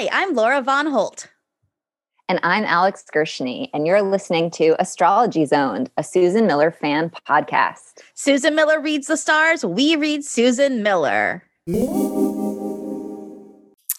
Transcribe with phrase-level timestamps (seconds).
[0.00, 1.28] Hi, I'm Laura Von Holt.
[2.26, 8.00] And I'm Alex Gershny, and you're listening to Astrology Zoned, a Susan Miller fan podcast.
[8.14, 9.62] Susan Miller reads the stars.
[9.62, 11.44] We read Susan Miller.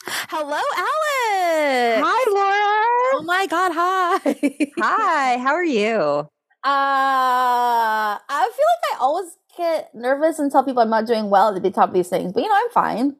[0.07, 2.01] Hello, Alex.
[2.03, 2.87] Hi, Laura.
[3.13, 3.71] Oh my God.
[3.75, 4.71] Hi.
[4.79, 6.27] Hi, how are you?
[6.63, 11.55] Uh, I feel like I always get nervous and tell people I'm not doing well
[11.55, 13.17] at the top of these things, but you know, I'm fine.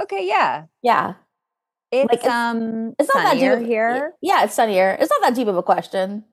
[0.00, 0.66] Okay, yeah.
[0.82, 1.14] Yeah.
[1.92, 4.14] It's, Like, um It's not that deep of, here.
[4.22, 4.96] Yeah, it's sunnier.
[4.98, 6.24] It's not that deep of a question.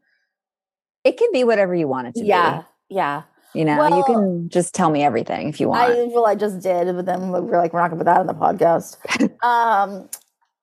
[1.04, 2.28] It can be whatever you want it to be.
[2.28, 2.64] Yeah.
[2.90, 3.24] Yeah.
[3.54, 5.82] You know, Well- you can just tell me everything if you want.
[5.92, 8.28] I feel I just did, but then we're like, we're not gonna put that on
[8.28, 8.98] the podcast.
[9.44, 10.10] um,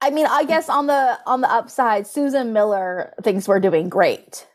[0.00, 4.46] I mean, I guess on the on the upside, Susan Miller thinks we're doing great.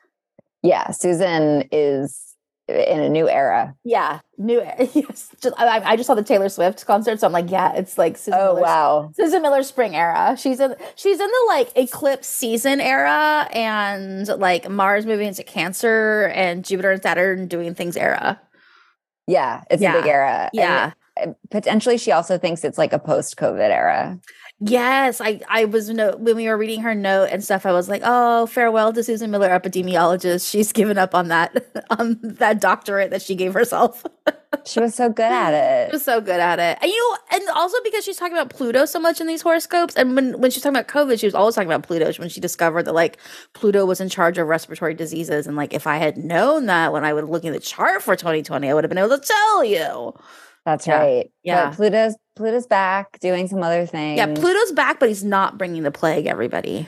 [0.63, 2.30] yeah, Susan is
[2.67, 3.75] in a new era.
[3.83, 4.61] Yeah, new.
[4.93, 7.97] Yes, just, I, I just saw the Taylor Swift concert, so I'm like, yeah, it's
[7.97, 9.11] like Susan Oh Miller's, wow.
[9.15, 10.35] Susan Miller spring era.
[10.37, 16.31] She's in she's in the like eclipse season era, and like Mars moving into Cancer
[16.33, 18.39] and Jupiter and Saturn doing things era.
[19.27, 20.49] Yeah, it's a big era.
[20.53, 20.93] Yeah.
[21.49, 24.19] Potentially she also thinks it's like a post-COVID era.
[24.63, 27.65] Yes, I I was no when we were reading her note and stuff.
[27.65, 30.47] I was like, oh, farewell to Susan Miller, epidemiologist.
[30.47, 34.05] She's given up on that on that doctorate that she gave herself.
[34.65, 35.89] She was so good at it.
[35.89, 38.51] She was so good at it, and you know, and also because she's talking about
[38.51, 41.33] Pluto so much in these horoscopes, and when when she's talking about COVID, she was
[41.33, 42.13] always talking about Pluto.
[42.19, 43.17] When she discovered that like
[43.53, 47.03] Pluto was in charge of respiratory diseases, and like if I had known that when
[47.03, 49.63] I was looking at the chart for 2020, I would have been able to tell
[49.63, 50.13] you.
[50.65, 50.97] That's Yeah.
[50.99, 51.31] right.
[51.43, 51.65] Yeah.
[51.69, 54.17] But Pluto's Pluto's back doing some other things.
[54.17, 56.27] Yeah, Pluto's back, but he's not bringing the plague.
[56.27, 56.87] Everybody.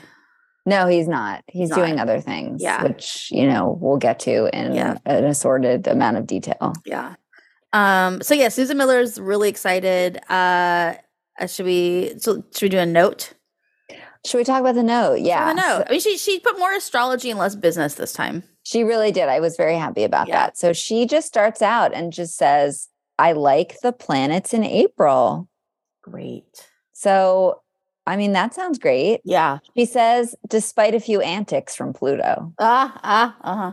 [0.66, 1.42] No, he's not.
[1.46, 1.76] He's Not.
[1.76, 2.82] doing other things, Yeah.
[2.82, 4.96] which you know we'll get to in Yeah.
[5.04, 6.72] an assorted amount of detail.
[6.86, 7.14] Yeah.
[7.72, 10.18] Um, so yeah, Susan Miller's really excited.
[10.30, 10.94] Uh,
[11.40, 13.34] uh, should we so should we do a note?
[14.24, 15.20] Should we talk about the note?
[15.20, 15.52] Yeah, Yeah.
[15.52, 15.84] note.
[15.86, 18.44] I mean, she she put more astrology and less business this time.
[18.62, 19.28] She really did.
[19.28, 20.46] I was very happy about Yeah.
[20.46, 20.56] that.
[20.56, 22.88] So she just starts out and just says,
[23.18, 25.48] "I like the planets in April."
[26.02, 26.68] Great.
[26.92, 27.60] So,
[28.06, 29.20] I mean, that sounds great.
[29.24, 29.58] Yeah.
[29.76, 32.52] She says, despite a few antics from Pluto.
[32.58, 33.72] Ah ah uh huh.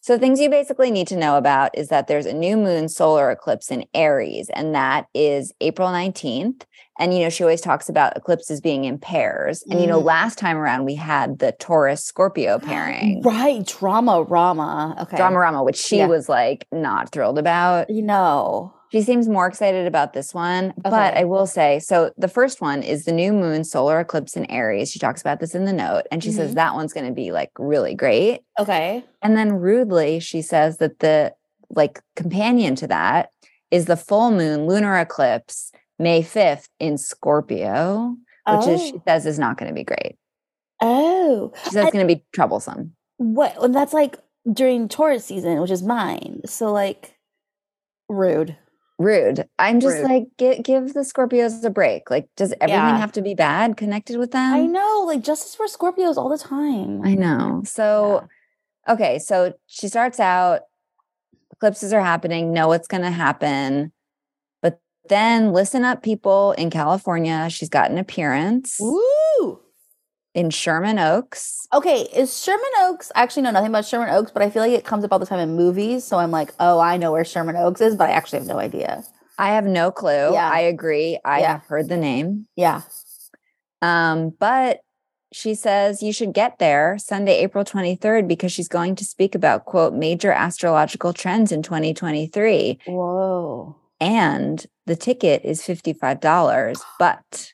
[0.00, 3.30] So, things you basically need to know about is that there's a new moon solar
[3.30, 6.62] eclipse in Aries, and that is April 19th.
[7.00, 9.62] And, you know, she always talks about eclipses being in pairs.
[9.70, 10.04] And, you know, Mm.
[10.04, 13.64] last time around, we had the Taurus Scorpio pairing, Right.
[13.66, 14.96] Drama Rama.
[15.02, 15.16] Okay.
[15.16, 16.06] Dramarama, which she Yeah.
[16.06, 17.90] was like not thrilled about.
[17.90, 18.72] You know.
[18.90, 20.72] She seems more excited about this one.
[20.78, 24.44] But I will say so the first one is the new moon solar eclipse in
[24.50, 24.90] Aries.
[24.90, 26.54] She talks about this in the note, and she says Mhm.
[26.54, 28.40] that one's going to be like really great.
[28.58, 29.04] Okay.
[29.22, 31.34] And then rudely, she says that the
[31.70, 33.30] like companion to that
[33.70, 38.16] is the full moon lunar eclipse May 5th in Scorpio,
[38.46, 39.02] which is she Oh.
[39.06, 40.16] says is not going to be great.
[40.80, 41.52] Oh.
[41.64, 42.94] She says it's going to be troublesome.
[43.18, 43.62] What?
[43.62, 44.16] And that's like
[44.50, 46.40] during Taurus season, which is mine.
[46.46, 47.18] So like
[48.08, 48.56] rude.
[48.98, 49.48] Rude.
[49.58, 50.04] I'm just Rude.
[50.04, 52.10] like, give, give the Scorpios a break.
[52.10, 52.98] Like, does everything Yeah.
[52.98, 54.52] have to be bad connected with them?
[54.52, 57.02] I know, like justice for Scorpios all the time.
[57.04, 57.62] I know.
[57.64, 58.26] So,
[58.88, 59.20] okay.
[59.20, 60.62] So she starts out,
[61.52, 63.92] eclipses are happening, know what's going to happen.
[64.62, 67.48] But then listen up, people in California.
[67.50, 69.00] She's got an appearance Woo!
[70.38, 71.66] In Sherman Oaks.
[71.74, 73.10] Okay, is Sherman Oaks?
[73.16, 75.18] I actually know nothing about Sherman Oaks, but I feel like it comes up all
[75.18, 76.04] the time in movies.
[76.04, 78.58] So I'm like, oh, I know where Sherman Oaks is, but I actually have no
[78.58, 79.02] idea.
[79.36, 80.32] I have no clue.
[80.32, 80.48] Yeah.
[80.48, 81.18] I agree.
[81.24, 81.52] I Yeah.
[81.54, 82.46] have heard the name.
[82.54, 82.82] Yeah.
[83.82, 84.80] Um, but
[85.32, 89.64] she says you should get there Sunday, April 23rd, because she's going to speak about,
[89.64, 92.78] quote, major astrological trends in 2023.
[92.86, 93.74] Whoa.
[94.00, 97.52] and the ticket is $55 but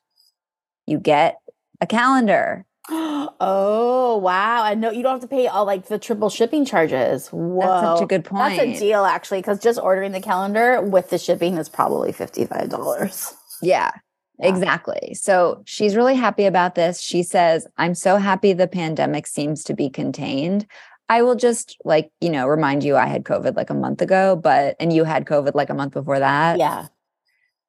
[0.86, 1.38] you get
[1.80, 4.62] a calendar oh wow!
[4.62, 7.28] I know you don't have to pay all like the triple shipping charges.
[7.28, 10.80] Whoa, that's such a good point That's a deal, actually, because just ordering the calendar
[10.82, 13.32] with the shipping is probably fifty five dollars.
[13.62, 13.90] yeah
[14.38, 14.48] Yeah.
[14.48, 19.62] exactly so she's really happy about this she says i'm so happy the pandemic seems
[19.64, 20.66] to be contained
[21.08, 24.34] i will just like you know remind you i had covid like a month ago
[24.34, 26.88] but and you had covid like a month before that Yeah,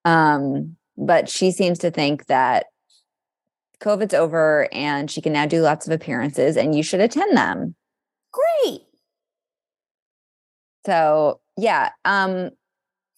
[0.05, 2.65] um but she seems to think that
[3.85, 7.75] covid's over and she can now do lots of appearances and you should attend them
[8.31, 8.81] great.
[10.87, 12.49] So yeah, um,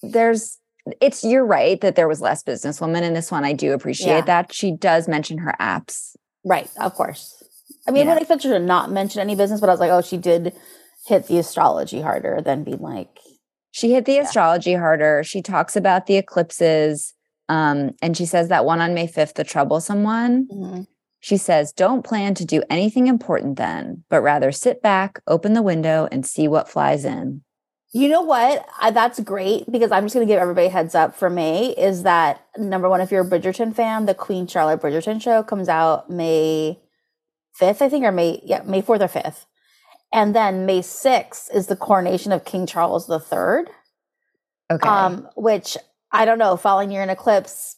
[0.02, 0.60] there's
[1.02, 3.46] it's you're right that there was less businesswoman in this one.
[3.46, 4.22] I do appreciate Yeah.
[4.22, 4.54] that.
[4.54, 6.16] She does mention her apps.
[6.44, 7.42] Right, of course.
[7.88, 8.14] I mean, I Yeah.
[8.16, 10.54] would expect her to not mention any business, but I was like, oh, she did
[11.06, 13.10] hit the astrology harder than being like,
[13.72, 15.24] She hit the astrology harder.
[15.24, 17.14] She talks about the eclipses.
[17.49, 20.47] Um, and she says that one on May 5th, the troublesome one.
[20.51, 20.88] Mhm.
[21.19, 25.61] She says, Don't plan to do anything important then, but rather sit back, open the
[25.61, 27.41] window, and see what flies in.
[27.94, 28.65] You know what?
[28.79, 31.69] I, that's great because I'm just going to give everybody a heads up for May
[31.69, 35.69] is that number one, if you're a Bridgerton fan, the Queen Charlotte Bridgerton show comes
[35.69, 36.79] out May
[37.59, 39.45] 5th, I think, or May, yeah, May 4th or 5th.
[40.13, 43.65] And then May 6th is the coronation of King Charles III.
[44.69, 44.88] Okay.
[44.88, 45.77] Um, which
[46.12, 47.75] I don't know, following you're an eclipse,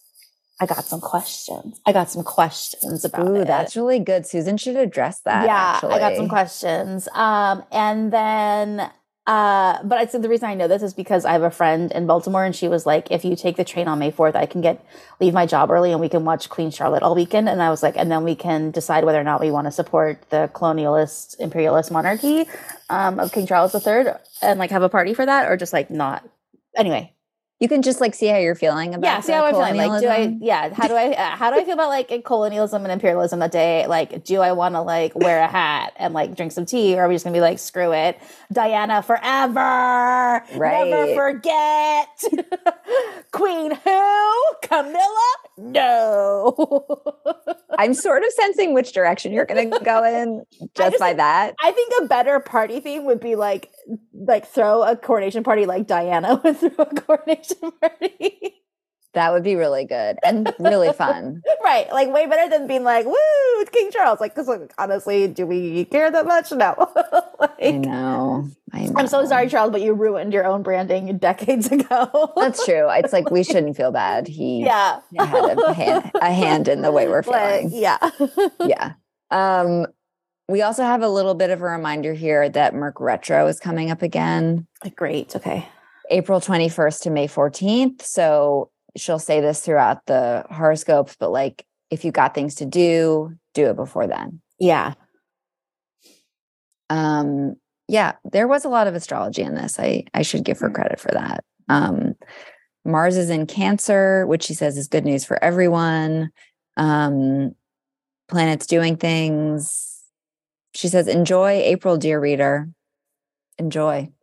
[0.62, 1.80] I got some questions.
[1.86, 3.48] I got some questions about Ooh, it.
[3.48, 4.26] that's really good.
[4.26, 5.46] Susan should address that.
[5.46, 5.94] yeah, actually.
[5.94, 7.08] I got some questions.
[7.14, 8.92] Um, and then
[9.30, 11.92] uh, but I said the reason I know this is because I have a friend
[11.92, 14.48] in Baltimore, and she was like, "If you take the train on May fourth, I
[14.48, 14.84] can get
[15.22, 17.84] leave my job early, and we can watch Queen Charlotte all weekend." And I was
[17.84, 21.40] like, "And then we can decide whether or not we want to support the colonialist
[21.40, 22.48] imperialist monarchy
[22.90, 25.92] um, of King Charles III, and like have a party for that, or just like
[25.92, 26.28] not."
[26.76, 27.14] Anyway,
[27.60, 29.20] You can just like see how you're feeling about yeah.
[29.20, 29.76] See how I'm feeling.
[29.76, 30.38] Like, do I?
[30.40, 30.74] Yeah.
[30.74, 31.12] How do I?
[31.12, 33.86] Uh, how do I feel about like colonialism and imperialism that day?
[33.86, 37.02] Like, do I want to like wear a hat and like drink some tea, or
[37.04, 38.18] are we just gonna be like, screw it,
[38.52, 42.24] Diana forever, right never forget,
[43.32, 44.44] Queen who?
[44.62, 45.36] Camilla?
[45.58, 47.04] No.
[47.78, 51.56] I'm sort of sensing which direction you're going to go in just, just- by that.
[51.62, 53.70] I think a better party theme would be like,
[54.20, 58.56] like throw a coronation party like Diana would throw a coronation party.
[59.14, 61.42] That would be really good and really fun.
[61.64, 61.92] right.
[61.92, 63.16] Like way better than being like, woo,
[63.56, 64.20] it's King Charles.
[64.20, 66.52] Like, cause like, honestly, do we care that much?
[66.52, 66.76] No.
[66.78, 68.48] I like, know.
[68.72, 68.94] I know.
[68.98, 72.34] I'm so sorry, Charles, but you ruined your own branding decades ago.
[72.38, 72.88] That's true.
[72.92, 74.28] It's like we shouldn't feel bad.
[74.28, 75.00] He yeah.
[75.18, 77.70] had a hand, a hand in the way we're Like, feeling.
[77.74, 77.98] yeah.
[78.64, 78.94] yeah.
[79.32, 79.88] Um,
[80.50, 83.92] we also have a little bit of a reminder here that Merc Retro is coming
[83.92, 84.66] up again,
[84.96, 85.36] Great.
[85.36, 85.68] Okay.
[86.10, 88.02] April 21st to May 14th.
[88.02, 93.36] So she'll say this throughout the horoscopes, but like if you got things to do,
[93.54, 94.42] do it before then.
[94.60, 94.96] Yeah.
[96.90, 97.56] Um,
[97.88, 99.80] yeah, there was a lot of astrology in this.
[99.80, 100.76] I I should give her Mm.
[100.76, 101.44] credit for that.
[101.68, 102.16] Um,
[102.86, 106.32] Mars is in Cancer, which she says is good news for everyone.
[106.78, 107.54] Um,
[108.28, 109.89] planets doing things.
[110.80, 112.70] She says, enjoy April, dear reader.
[113.58, 114.14] Enjoy.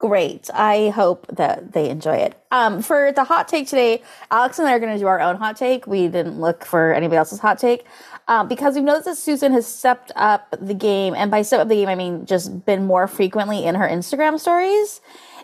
[0.00, 0.50] Great.
[0.52, 2.36] I hope that they enjoy it.
[2.50, 5.36] Um, for the hot take today, Alex and I are going to do our own
[5.36, 5.86] hot take.
[5.86, 7.84] We didn't look for anybody else's hot take
[8.26, 11.68] um, because we've noticed that Susan has stepped up the game, and by step up
[11.68, 15.00] the game, I mean just been more frequently in her Instagram stories.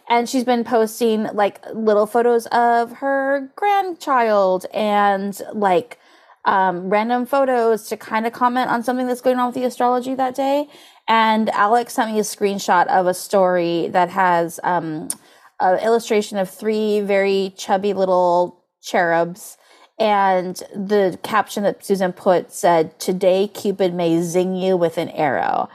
[0.08, 6.00] And she's been posting like little photos of her grandchild and like
[6.46, 10.14] um, random photos to kind of comment on something that's going on with the astrology
[10.14, 10.68] that day.
[11.08, 15.08] And Alex sent me a screenshot of a story that has um,
[15.60, 19.58] an illustration of three very chubby little cherubs.
[19.98, 25.68] And the caption that Susan put said, Today Cupid may zing you with an arrow.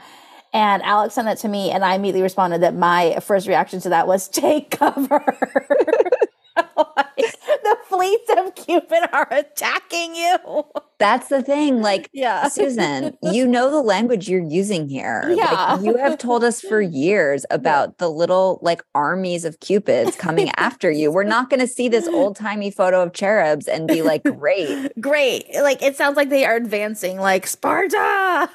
[0.54, 3.88] And Alex sent it to me, and I immediately responded that my first reaction to
[3.88, 5.24] that was take cover.
[6.56, 10.64] like, the fleets of Cupid are attacking you.
[10.98, 11.80] That's the thing.
[11.82, 12.48] Like, Yeah.
[12.48, 15.24] Susan, you know the language you're using here.
[15.28, 15.80] Like, Yeah.
[15.80, 20.90] you have told us for years about the little like armies of cupids coming after
[20.90, 21.10] you.
[21.10, 24.92] We're not going to see this old timey photo of cherubs and be like, great.
[25.00, 25.46] Great.
[25.54, 28.48] Like it sounds like they are advancing, like Sparta.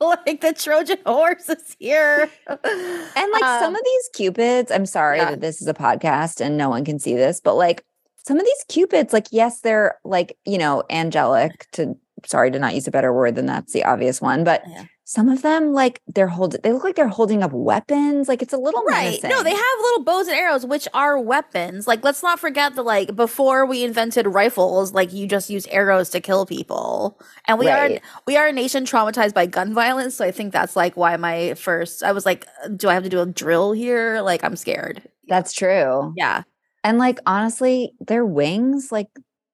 [0.00, 2.30] like the Trojan horse is here.
[2.48, 5.30] And like some Um, of these cupids, I'm sorry yeah.
[5.30, 7.84] that this is a podcast and no one can see this, but like
[8.26, 11.96] some of these cupids, like, yes, they're like, you know, angelic to
[12.26, 14.84] sorry to not use a better word than that's the obvious one, but Yeah.
[15.04, 18.28] some of them like they're holding they look like they're holding up weapons.
[18.28, 19.20] Like it's a little Right.
[19.24, 21.86] No, they have little bows and arrows, which are weapons.
[21.86, 26.10] Like, let's not forget that, like, before we invented rifles, like, you just use arrows
[26.10, 27.18] to kill people.
[27.46, 27.90] And we are
[28.26, 30.14] we are a nation traumatized by gun violence.
[30.16, 33.04] So I think that's like why my first I was like, uh, do I have
[33.04, 34.20] to do a drill here?
[34.22, 35.02] Like, I'm scared.
[35.28, 36.12] That's true.
[36.16, 36.42] Yeah.
[36.84, 39.08] And like honestly, their wings like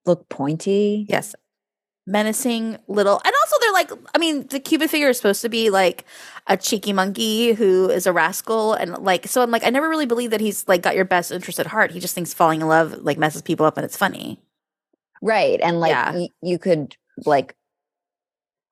[0.06, 1.06] look pointy.
[1.08, 1.34] Yes.
[2.06, 3.14] Menacing little.
[3.24, 6.04] And also they're like I mean, the Cupid figure is supposed to be like
[6.46, 10.04] a cheeky monkey who is a rascal and like so I'm like I never really
[10.06, 11.92] believe that he's like got your best interest at heart.
[11.92, 14.38] He just thinks falling in love like messes people up and it's funny.
[15.22, 15.58] Right.
[15.62, 16.12] And like Yeah.
[16.12, 17.56] y- you could like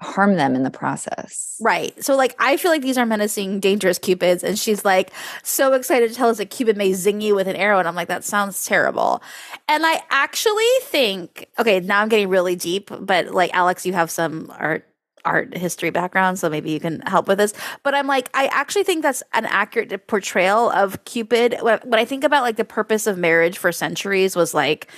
[0.03, 1.57] harm them in the process.
[1.61, 2.03] Right.
[2.03, 6.11] So like I feel like these are menacing, dangerous cupids, and she's like so excited
[6.11, 8.25] to tell us that Cupid may zing you with an arrow, and I'm like, that
[8.25, 9.23] sounds terrible.
[9.69, 14.11] And I actually think okay, now I'm getting really deep, but like Alex, you have
[14.11, 14.87] some art
[15.25, 17.55] art history background, so maybe you can help with this.
[17.83, 21.57] But I'm like, I actually think that's an accurate portrayal of Cupid.
[21.61, 24.89] When I think about like the purpose of marriage for centuries was like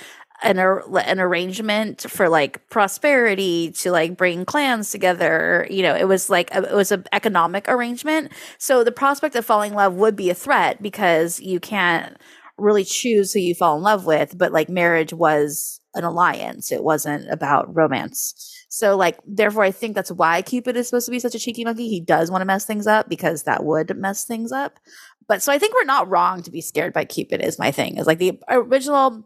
[0.43, 5.67] an an arrangement for like prosperity to like bring clans together.
[5.69, 8.31] You know, it was like a, it was an economic arrangement.
[8.57, 12.17] So the prospect of falling in love would be a threat because you can't
[12.57, 14.37] really choose who you fall in love with.
[14.37, 18.33] But like marriage was an alliance; it wasn't about romance.
[18.69, 21.63] So like therefore I think that's why Cupid is supposed to be such a cheeky
[21.63, 21.87] monkey.
[21.87, 24.79] He does want to mess things up because that would mess things up.
[25.27, 27.97] But so I think we're not wrong to be scared by Cupid is my thing.
[27.97, 29.25] Is like the original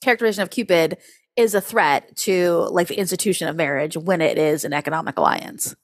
[0.00, 0.98] characterization of Cupid
[1.36, 5.74] is a threat to like the institution of marriage when it is an economic alliance.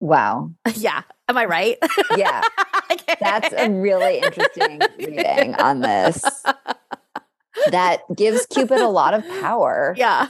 [0.00, 0.52] Wow.
[0.74, 1.02] yeah.
[1.28, 1.78] Am I right?
[2.16, 2.42] Yeah.
[3.20, 6.22] That's a really interesting reading on this.
[7.70, 9.94] That gives Cupid a lot of power.
[9.96, 10.28] Yeah.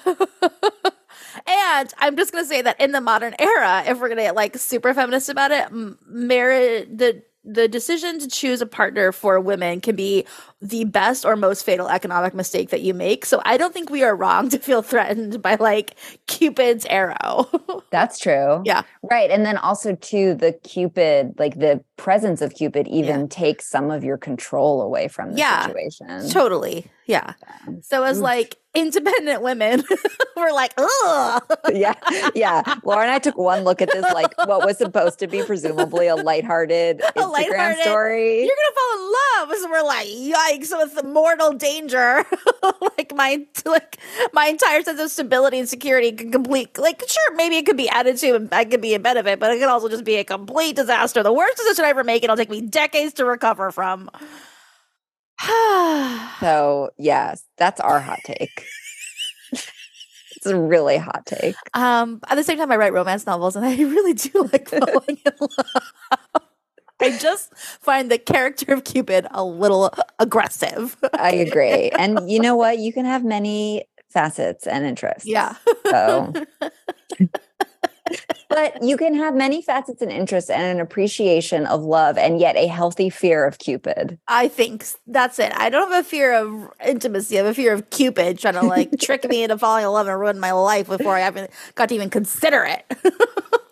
[1.47, 4.57] and I'm just gonna say that in the modern era, if we're gonna get like
[4.57, 5.69] super feminist about it,
[6.07, 10.27] marriage the the decision to choose a partner for women can be
[10.61, 13.25] the best or most fatal economic mistake that you make.
[13.25, 15.95] So I don't think we are wrong to feel threatened by like
[16.27, 17.49] Cupid's arrow.
[17.91, 18.63] That's true.
[18.65, 18.83] Yeah.
[19.03, 19.31] Right.
[19.31, 23.27] And then also too the Cupid, like the presence of Cupid even yeah.
[23.29, 26.29] takes some of your control away from the yeah, situation.
[26.29, 26.91] Totally.
[27.07, 27.35] Yeah.
[27.83, 28.23] So as mm.
[28.23, 29.83] like independent women
[30.37, 31.41] we're like, oh
[31.73, 31.95] yeah.
[32.35, 32.63] Yeah.
[32.85, 36.09] Laura and I took one look at this, like what was supposed to be presumably
[36.09, 38.45] a lighthearted a Instagram lighthearted, story.
[38.45, 39.59] You're gonna fall in love.
[39.59, 42.25] So we're like, yikes, with mortal danger.
[42.97, 43.99] like my like
[44.33, 47.89] my entire sense of stability and security can complete like sure, maybe it could be
[47.89, 50.25] added to and I could be a benefit, but it could also just be a
[50.25, 51.23] complete disaster.
[51.23, 54.11] The worst decision I ever make, it'll take me decades to recover from.
[56.41, 58.65] so yes, that's our hot take.
[59.53, 61.55] it's a really hot take.
[61.75, 65.21] Um, at the same time, I write romance novels, and I really do like falling
[65.25, 65.51] in love.
[67.01, 70.97] I just find the character of Cupid a little aggressive.
[71.13, 72.79] I agree, and you know what?
[72.79, 75.29] You can have many facets and interests.
[75.29, 75.57] Yeah.
[75.91, 76.33] So
[78.49, 82.57] but you can have many facets and interests and an appreciation of love and yet
[82.57, 84.19] a healthy fear of Cupid.
[84.29, 85.53] I think that's it.
[85.55, 87.37] I don't have a fear of intimacy.
[87.37, 90.09] I have a fear of Cupid trying to like trick me into falling in love
[90.09, 92.85] and ruin my life before I haven't got to even consider it.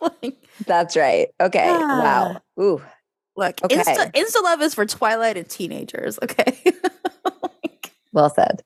[0.23, 0.37] like,
[0.67, 1.29] that's right.
[1.41, 1.69] Okay.
[1.69, 2.41] wow.
[2.61, 2.83] Ooh.
[3.37, 3.77] Look, okay.
[3.77, 6.19] Insta, Insta love is for Twilight and teenagers.
[6.23, 6.57] Okay.
[8.13, 8.63] well said.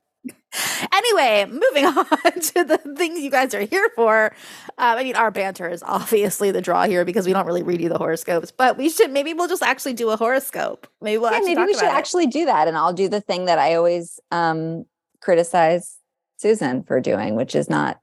[0.92, 4.32] Anyway, moving on to the things you guys are here for.
[4.78, 7.80] Um, I mean, our banter is obviously the draw here because we don't really read
[7.80, 10.86] you the horoscopes, but we should maybe we'll just actually do a horoscope.
[11.00, 11.92] Maybe we'll yeah, maybe we should it.
[11.92, 14.86] actually do that, and I'll do the thing that I always um,
[15.20, 15.98] criticize
[16.38, 18.00] Susan for doing, which is not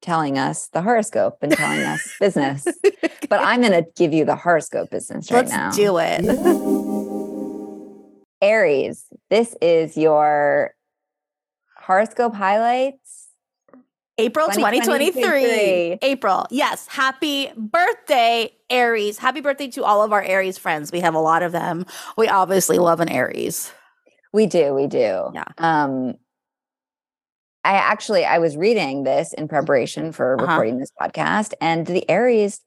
[0.00, 2.66] telling us the horoscope and telling us business.
[3.28, 5.66] But I'm going to give you the horoscope business right now.
[5.66, 5.84] Let's now.
[5.84, 6.24] do it.
[8.40, 10.72] Aries, this is your
[11.88, 13.28] horoscope highlights.
[14.18, 15.10] April 2023.
[15.10, 15.98] 2023.
[16.02, 16.46] April.
[16.50, 16.86] Yes.
[16.88, 19.16] Happy birthday, Aries.
[19.16, 20.92] Happy birthday to all of our Aries friends.
[20.92, 21.86] We have a lot of them.
[22.16, 23.72] We obviously love an Aries.
[24.32, 24.74] We do.
[24.74, 25.30] We do.
[25.32, 25.44] Yeah.
[25.56, 26.14] Um,
[27.64, 30.46] I actually I was reading this in preparation for uh-huh.
[30.46, 32.60] recording this podcast, and the Aries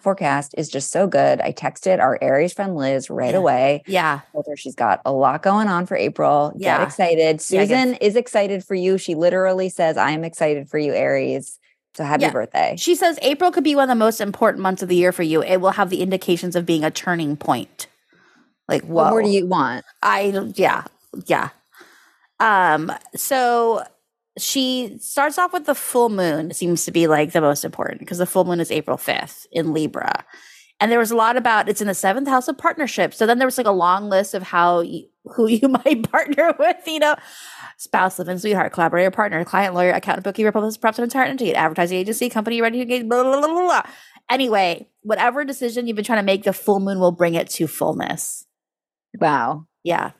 [0.00, 1.40] forecast is just so good.
[1.40, 3.38] I texted our Aries friend Liz right yeah.
[3.38, 3.82] away.
[3.86, 4.20] Yeah.
[4.32, 6.52] Told her she's got a lot going on for April.
[6.56, 6.78] Yeah.
[6.78, 7.40] Get excited.
[7.40, 8.98] Susan yeah, is excited for you.
[8.98, 11.58] She literally says, I am excited for you, Aries.
[11.94, 12.32] So happy yeah.
[12.32, 12.74] birthday.
[12.78, 15.22] She says April could be one of the most important months of the year for
[15.22, 15.42] you.
[15.42, 17.86] It will have the indications of being a turning point.
[18.68, 19.84] Like, what more do you want?
[20.02, 20.84] I, yeah.
[21.26, 21.48] Yeah.
[22.38, 23.82] Um, so
[24.38, 28.18] she starts off with the full moon seems to be like the most important because
[28.18, 30.24] the full moon is April 5th in Libra.
[30.80, 33.12] And there was a lot about it's in the seventh house of partnership.
[33.12, 36.54] So then there was like a long list of how you, who you might partner
[36.58, 37.16] with, you know,
[37.76, 41.54] spouse, live in sweetheart, collaborator, partner, client, lawyer, accountant, bookkeeper, publicist, props, and entire entity,
[41.54, 43.82] advertising agency, company ready to engage, blah, blah, blah, blah, blah.
[44.30, 47.66] Anyway, whatever decision you've been trying to make, the full moon will bring it to
[47.66, 48.46] fullness.
[49.18, 49.66] Wow.
[49.82, 50.12] Yeah.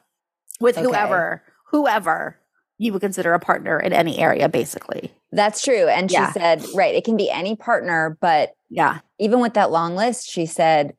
[0.60, 0.86] With okay.
[0.86, 2.37] whoever, whoever
[2.78, 5.12] you would consider a partner in any area, basically.
[5.32, 5.88] That's true.
[5.88, 6.32] And she yeah.
[6.32, 10.46] said, right, it can be any partner, but yeah, even with that long list, she
[10.46, 10.94] said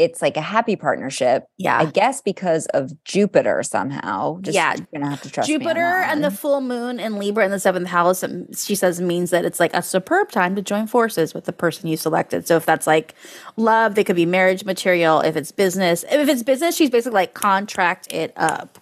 [0.00, 1.44] it's like a happy partnership.
[1.58, 1.78] Yeah.
[1.78, 4.40] I guess because of Jupiter somehow.
[4.40, 4.74] Just, yeah.
[4.74, 7.88] You're gonna have to trust Jupiter and the full moon in Libra in the seventh
[7.88, 11.44] house, um, she says means that it's like a superb time to join forces with
[11.44, 12.46] the person you selected.
[12.46, 13.14] So if that's like
[13.56, 15.20] love, they could be marriage material.
[15.20, 18.78] If it's business, if it's business, she's basically like contract it up.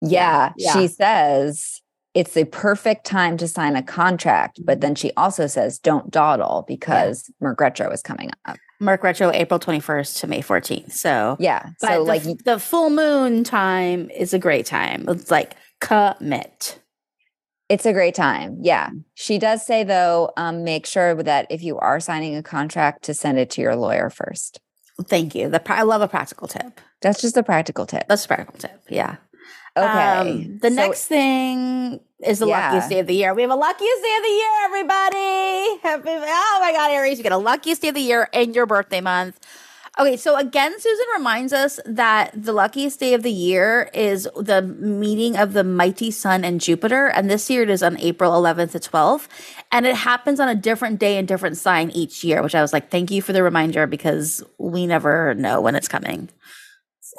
[0.00, 1.80] Yeah, yeah, she says
[2.14, 4.80] it's the perfect time to sign a contract, but mm-hmm.
[4.80, 7.48] then she also says don't dawdle because yeah.
[7.48, 8.56] Merc Retro is coming up.
[8.80, 10.92] Merc Retro April 21st to May 14th.
[10.92, 15.04] So yeah, so like the full moon time is a great time.
[15.08, 16.80] It's like commit.
[17.68, 18.58] It's a great time.
[18.62, 18.90] Yeah.
[19.14, 23.14] She does say, though, um, make sure that if you are signing a contract to
[23.14, 24.60] send it to your lawyer first.
[25.06, 25.50] Thank you.
[25.50, 26.80] The I love a practical tip.
[27.02, 28.08] That's just a practical tip.
[28.08, 28.82] That's a practical tip.
[28.88, 29.16] Yeah.
[29.78, 30.30] Okay.
[30.30, 32.66] Um, the So- next thing is the Yeah.
[32.72, 33.34] luckiest day of the year.
[33.34, 35.78] We have a luckiest day of the year, everybody.
[35.82, 38.66] Happy, oh my God, Aries, you get a luckiest day of the year in your
[38.66, 39.38] birthday month.
[40.00, 44.62] Okay, so again, Susan reminds us that the luckiest day of the year is the
[44.62, 47.08] meeting of the mighty sun and Jupiter.
[47.08, 49.26] And this year it is on April 11th to 12th.
[49.72, 52.72] And it happens on a different day and different sign each year, which I was
[52.72, 56.28] like, thank you for the reminder because we never know when it's coming.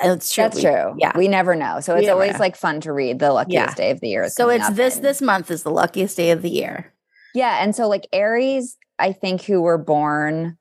[0.02, 0.44] It's true.
[0.44, 0.96] That's we- true.
[0.98, 1.12] Yeah.
[1.18, 1.80] We never know.
[1.82, 3.74] So it's never always like fun to read the luckiest Yeah.
[3.74, 4.30] day of the year.
[4.30, 6.94] So it's this and- this month is the luckiest day of the year.
[7.34, 7.62] Yeah.
[7.62, 10.58] And so like Aries, I think who were born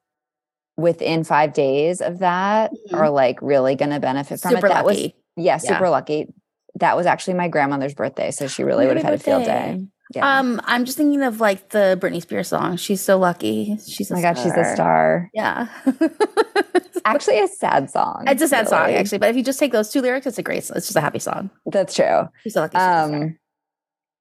[0.77, 2.99] within five days of that Mhm.
[2.99, 4.71] are like really gonna benefit from Super it.
[4.71, 5.17] That was lucky.
[5.37, 5.57] yeah, Yeah.
[5.57, 6.33] super lucky.
[6.77, 8.31] That was actually my grandmother's birthday.
[8.31, 9.85] So she really would have had a field day.
[10.15, 10.39] Yeah.
[10.39, 12.77] Um, I'm just thinking of like the Britney Spears song.
[12.77, 13.77] She's so lucky.
[13.87, 15.31] She's oh a my god, she's a star.
[15.35, 15.69] Yeah.
[17.05, 18.25] Actually a sad song.
[18.27, 20.43] it's a sad song actually, but if you just take those two lyrics, it's a
[20.43, 20.59] great.
[20.59, 21.51] It's just a happy song.
[21.67, 22.29] That's true.
[22.43, 22.77] She's so lucky.
[22.77, 22.83] she's.
[22.83, 23.39] Um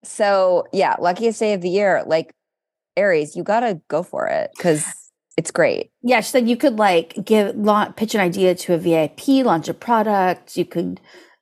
[0.04, 2.04] so yeah, luckiest day of the year.
[2.06, 2.34] Like
[2.96, 4.86] Aries, you gotta go for it because
[5.38, 5.92] it's great.
[6.02, 9.68] yeah, she said you could like give launch, pitch an idea to a VIP, launch
[9.68, 10.58] a product.
[10.58, 11.00] You could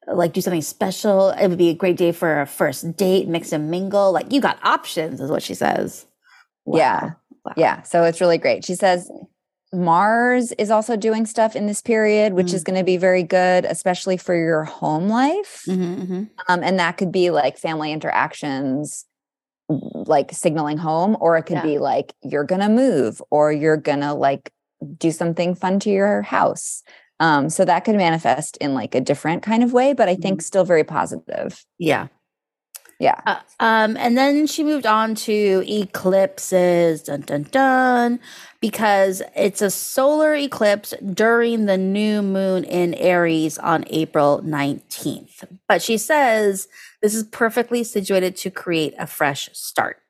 [0.07, 1.29] like do something special.
[1.29, 4.11] It would be a great day for a first date, mix and mingle.
[4.11, 6.05] Like you got options, is what she says.
[6.71, 7.11] Yeah.
[7.43, 7.53] Wow.
[7.57, 7.81] Yeah.
[7.83, 8.65] So it's really great.
[8.65, 9.09] She says
[9.73, 13.65] Mars is also doing stuff in this period, which is going to be very good,
[13.65, 15.63] especially for your home life.
[15.67, 16.29] Mhm, mhm.
[16.47, 19.05] Um, and that could be like family interactions,
[19.67, 21.63] like signaling home, or it could Yeah.
[21.63, 24.51] be like you're going to move or you're going to like
[24.97, 26.83] do something fun to your house.
[27.19, 30.41] Um, so that could manifest in like a different kind of way, but I think
[30.41, 31.63] still very positive.
[31.77, 32.07] Yeah.
[32.99, 33.19] Yeah.
[33.25, 38.19] Uh, um, and then she moved on to eclipses, dun dun dun,
[38.61, 45.43] because it's a solar eclipse during the new moon in Aries on April 19th.
[45.67, 46.69] But she says
[47.01, 50.01] this is perfectly situated to create a fresh start.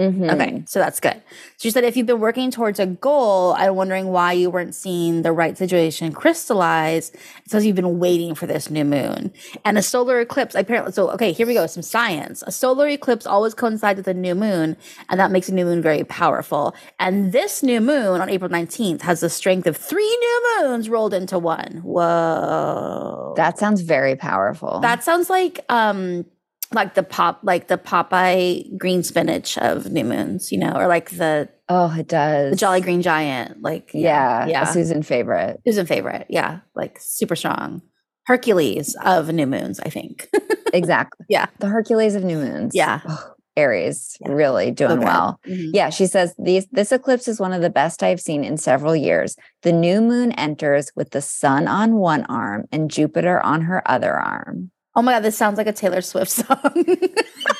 [0.00, 0.32] Mhm.
[0.32, 1.20] Okay, so that's good.
[1.58, 5.20] She said if you've been working towards a goal, I'm wondering why you weren't seeing
[5.22, 7.10] the right situation crystallize.
[7.10, 9.30] It says you've been waiting for this new moon.
[9.62, 12.42] And a solar eclipse, apparently, so okay, here we go, some science.
[12.46, 14.78] A solar eclipse always coincides with a new moon,
[15.10, 16.74] and that makes a new moon very powerful.
[16.98, 21.12] And this new moon on April 19th has the strength of three new moons rolled
[21.12, 21.82] into one.
[21.84, 23.34] Whoa.
[23.36, 24.80] That sounds very powerful.
[24.80, 26.24] That sounds like um
[26.72, 31.10] like the pop like the Popeye green spinach of new moons, you know, or like
[31.10, 32.50] the oh, it does.
[32.52, 34.46] the Jolly Green Giant, like Yeah.
[34.46, 35.60] yeah, Susan favorite.
[35.66, 37.82] Susan favorite, yeah, like super strong.
[38.26, 40.28] Hercules of new moons, I think.
[40.72, 41.26] Exactly.
[41.28, 41.46] Yeah.
[41.58, 42.76] The Hercules of new moons.
[42.76, 43.00] Yeah.
[43.04, 43.18] Ugh,
[43.56, 44.30] Aries Yeah.
[44.30, 45.04] really doing Okay.
[45.04, 45.40] well.
[45.44, 45.70] Mhm.
[45.74, 48.94] Yeah, she says these this eclipse is one of the best I've seen in several
[48.94, 49.34] years.
[49.62, 54.14] The new moon enters with the sun on one arm and Jupiter on her other
[54.16, 54.70] arm.
[54.96, 56.46] Oh my god, this sounds like a Taylor Swift song.
[56.64, 56.72] I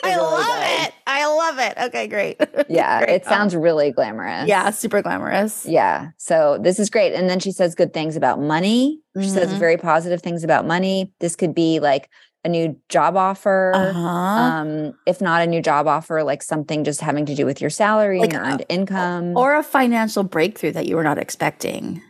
[0.05, 0.87] really love does.
[0.89, 0.95] it.
[1.07, 1.75] I love it.
[1.89, 2.41] Okay, great.
[2.69, 4.47] Yeah, Great it sounds really glamorous.
[4.49, 5.67] yeah, super glamorous.
[5.67, 6.11] Yeah.
[6.19, 7.15] So this is great.
[7.15, 9.01] And then she says good things about money.
[9.21, 9.59] She says Mhm.
[9.59, 11.13] very positive things about money.
[11.19, 12.09] This could be like
[12.45, 13.73] a new job offer.
[13.75, 13.99] Uh-huh.
[14.09, 17.71] Um, if not a new job offer, like something just having to do with your
[17.71, 19.37] salary Like and earned income.
[19.37, 22.01] or a financial breakthrough that you were not expecting.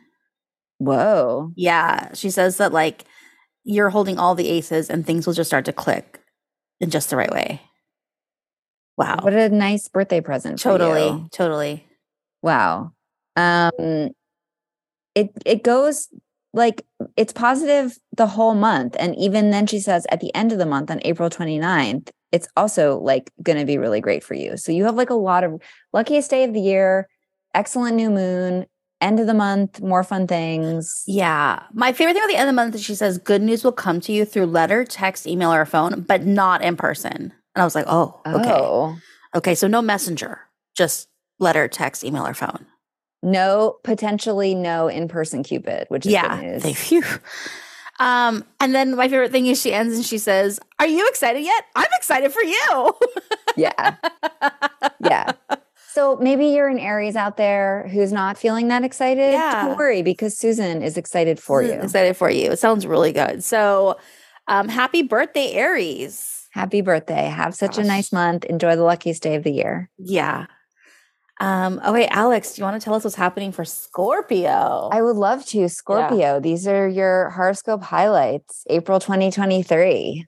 [0.78, 1.52] Whoa.
[1.56, 3.04] Yeah, she says that like
[3.64, 6.20] you're holding all the aces and things will just start to click
[6.80, 7.60] in just the right way.
[8.96, 9.18] Wow.
[9.22, 10.58] What a nice birthday present.
[10.58, 11.86] totally, totally.
[12.42, 12.92] Wow.
[13.36, 14.10] Um
[15.14, 16.08] it it goes
[16.52, 16.84] like
[17.16, 20.66] it's positive the whole month and even then she says at the end of the
[20.66, 24.56] month on April 29th it's also like going to be really great for you.
[24.56, 25.60] So you have like a lot of
[25.92, 27.08] luckiest day of the year,
[27.54, 28.66] excellent new moon,
[29.00, 31.02] end of the month, more fun things.
[31.06, 31.62] Yeah.
[31.72, 33.72] My favorite thing about the end of the month is she says good news will
[33.72, 37.32] come to you through letter, text, email, or phone, but not in person.
[37.54, 38.52] And I was like, oh, okay.
[38.52, 38.96] Oh.
[39.34, 39.54] Okay.
[39.54, 40.40] So no messenger,
[40.76, 41.08] just
[41.38, 42.66] letter, text, email, or phone.
[43.22, 46.36] No, potentially no in-person Cupid, which is yeah.
[46.36, 46.62] good news.
[46.62, 47.02] Thank you.
[47.98, 51.44] Um, and then my favorite thing is she ends and she says, Are you excited
[51.44, 51.66] yet?
[51.76, 52.94] I'm excited for you.
[53.56, 53.96] yeah.
[55.02, 55.32] Yeah.
[55.92, 59.32] So maybe you're an Aries out there who's not feeling that excited.
[59.32, 59.66] Yeah.
[59.66, 61.72] Don't worry because Susan is excited for you.
[61.72, 62.52] Excited for you.
[62.52, 63.42] It sounds really good.
[63.42, 63.98] So
[64.46, 66.48] um, happy birthday, Aries.
[66.52, 67.24] Happy birthday.
[67.26, 68.44] Have such a nice month.
[68.44, 69.90] Enjoy the luckiest day of the year.
[69.98, 70.46] Yeah.
[71.40, 74.90] Um, okay, Alex, do you want to tell us what's happening for Scorpio?
[74.92, 75.68] I would love to.
[75.68, 80.26] Scorpio, these are your horoscope highlights, April 2023.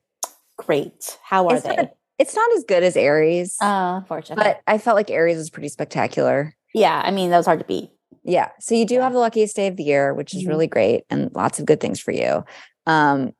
[0.57, 1.19] Great.
[1.23, 1.89] How are It's they?
[2.19, 6.53] It's not as good as Aries, Uh, but I felt like Aries was pretty spectacular.
[6.73, 7.89] yeah, I mean that was hard to beat.
[8.23, 8.49] Yeah.
[8.59, 9.03] So you do Yeah.
[9.03, 10.47] have the luckiest day of the year, which is Mhm.
[10.49, 12.43] really great and lots of good things for you.
[12.85, 13.33] Um,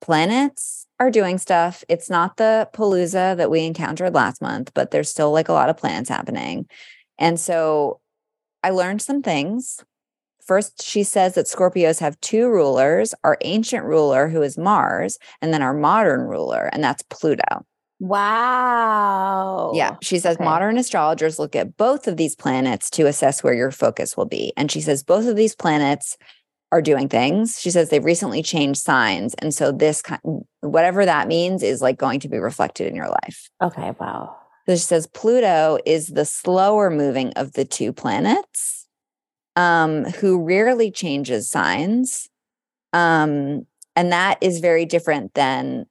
[0.00, 1.84] planets are doing stuff.
[1.88, 5.68] It's not the palooza that we encountered last month, but there's still like a lot
[5.70, 6.66] of planets happening.
[7.18, 8.00] And so
[8.62, 9.82] I learned some things.
[10.44, 15.52] First, she says that Scorpios have two rulers our ancient ruler, who is Mars, and
[15.52, 17.64] then our modern ruler, and that's Pluto.
[17.98, 19.72] Wow.
[19.74, 19.96] Yeah.
[20.02, 20.44] She says okay.
[20.44, 24.52] modern astrologers look at both of these planets to assess where your focus will be.
[24.56, 26.16] And she says both of these planets
[26.72, 27.60] are doing things.
[27.60, 29.34] She says they've recently changed signs.
[29.34, 30.20] And so this kind
[30.60, 33.48] whatever that means is like going to be reflected in your life.
[33.62, 33.92] Okay.
[33.98, 34.36] Wow.
[34.68, 38.86] So she says Pluto is the slower moving of the two planets,
[39.54, 42.28] um, who rarely changes signs.
[42.92, 45.86] Um, and that is very different than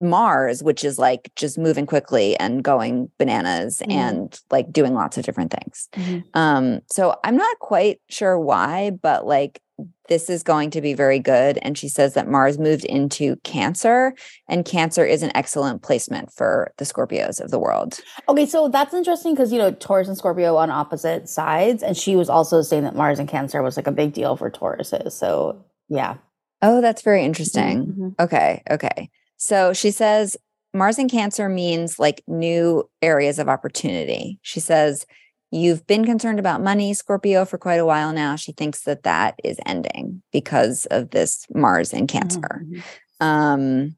[0.00, 3.92] Mars, which is like just moving quickly and going bananas Mhm.
[3.92, 5.88] and like doing lots of different things.
[5.94, 6.24] Mhm.
[6.34, 9.60] Um, so I'm not quite sure why, but like
[10.08, 11.58] this is going to be very good.
[11.62, 14.12] And she says that Mars moved into Cancer,
[14.48, 18.00] and Cancer is an excellent placement for the Scorpios of the world.
[18.28, 22.16] Okay, so that's interesting because you know Taurus and Scorpio on opposite sides, and she
[22.16, 25.12] was also saying that Mars and Cancer was like a big deal for Tauruses.
[25.12, 26.14] So yeah,
[26.60, 27.86] Oh, that's very interesting.
[28.18, 28.24] Mhm.
[28.24, 28.62] Okay.
[28.68, 29.10] Okay.
[29.38, 30.36] So she says
[30.74, 34.38] Mars in Cancer means like new areas of opportunity.
[34.42, 35.06] She says,
[35.50, 38.36] You've been concerned about money, Scorpio, for quite a while now.
[38.36, 42.66] She thinks that that is ending because of this Mars in Cancer.
[42.66, 42.82] Mhm.
[43.20, 43.96] Um,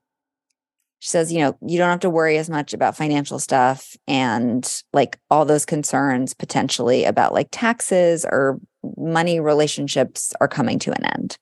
[1.01, 4.83] she says, you know, you don't have to worry as much about financial stuff and
[4.93, 8.61] like all those concerns potentially about like taxes or
[8.97, 11.39] money relationships are coming to an end.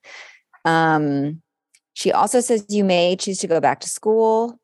[0.65, 1.41] Um,
[1.99, 4.57] she also says you may choose to go back to school,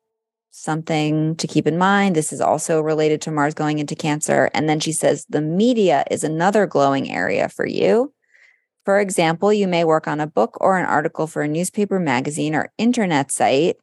[0.52, 2.16] something to keep in mind.
[2.16, 4.48] This is also related to Mars going into Cancer.
[4.54, 8.14] And then she says the media is another glowing area for you.
[8.86, 12.54] For example, you may work on a book or an article for a newspaper, magazine,
[12.54, 13.76] or internet site.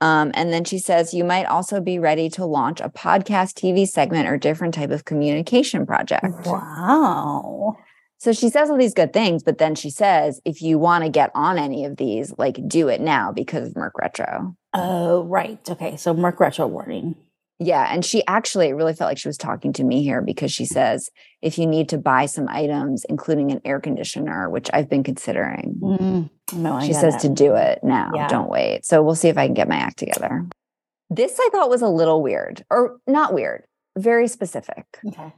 [0.00, 3.88] Um, and then she says you might also be ready to launch a podcast, TV
[3.88, 6.46] segment, or different type of communication project.
[6.46, 7.76] Wow.
[8.18, 11.10] So she says all these good things, but then she says, if you want to
[11.10, 14.56] get on any of these, like do it now because of Merc Retro.
[14.72, 15.58] Oh, right.
[15.68, 17.16] Okay, so Merc retro warning.
[17.60, 17.86] Yeah.
[17.92, 20.64] And she actually, it really felt like she was talking to me here because she
[20.64, 25.04] says, if you need to buy some items, including an air conditioner, which I've been
[25.04, 27.20] considering, Mm, no, I she says it.
[27.20, 28.10] to do it now.
[28.14, 28.26] Yeah.
[28.26, 28.84] Don't wait.
[28.84, 30.46] So we'll see if I can get my act together.
[31.10, 33.64] This I thought was a little weird, or not weird,
[33.96, 34.84] very specific.
[35.06, 35.32] Okay.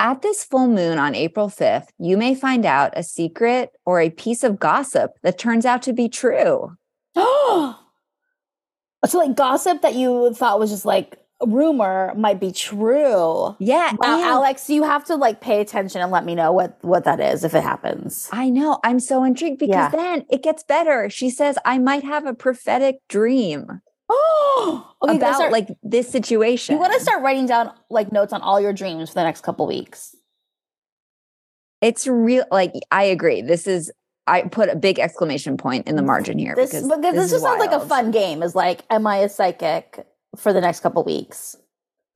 [0.00, 4.08] At this full moon on April 5th, you may find out a secret or a
[4.08, 6.74] piece of gossip that turns out to be true.
[7.14, 7.78] Oh,
[9.06, 13.54] so like gossip that you thought was just like a rumor might be true.
[13.58, 13.92] Yeah.
[13.98, 17.20] Wow, Alex, you have to like pay attention and let me know what what that
[17.20, 18.30] is if it happens.
[18.32, 18.78] I know.
[18.82, 19.88] I'm so intrigued because Yeah.
[19.90, 21.10] then it gets better.
[21.10, 25.16] She says, I might have a prophetic dream Oh, okay.
[25.16, 26.74] about start, like this situation.
[26.74, 29.42] you want to start writing down like notes on all your dreams for the next
[29.42, 30.16] couple weeks.
[31.80, 32.44] It's real.
[32.50, 33.40] Like, I agree.
[33.40, 33.90] This is,
[34.26, 37.30] I put a big exclamation point in the margin here This because, because this, is
[37.30, 38.42] just sounds like a fun game.
[38.42, 41.56] Is like, am I a psychic for the next couple weeks?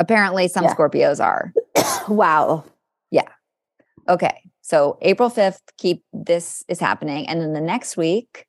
[0.01, 0.75] Apparently, some Yeah.
[0.75, 1.53] Scorpios are.
[2.09, 2.65] wow.
[3.11, 3.29] Yeah.
[4.09, 4.43] Okay.
[4.61, 7.29] So April 5th, keep this is happening.
[7.29, 8.47] And then the next week,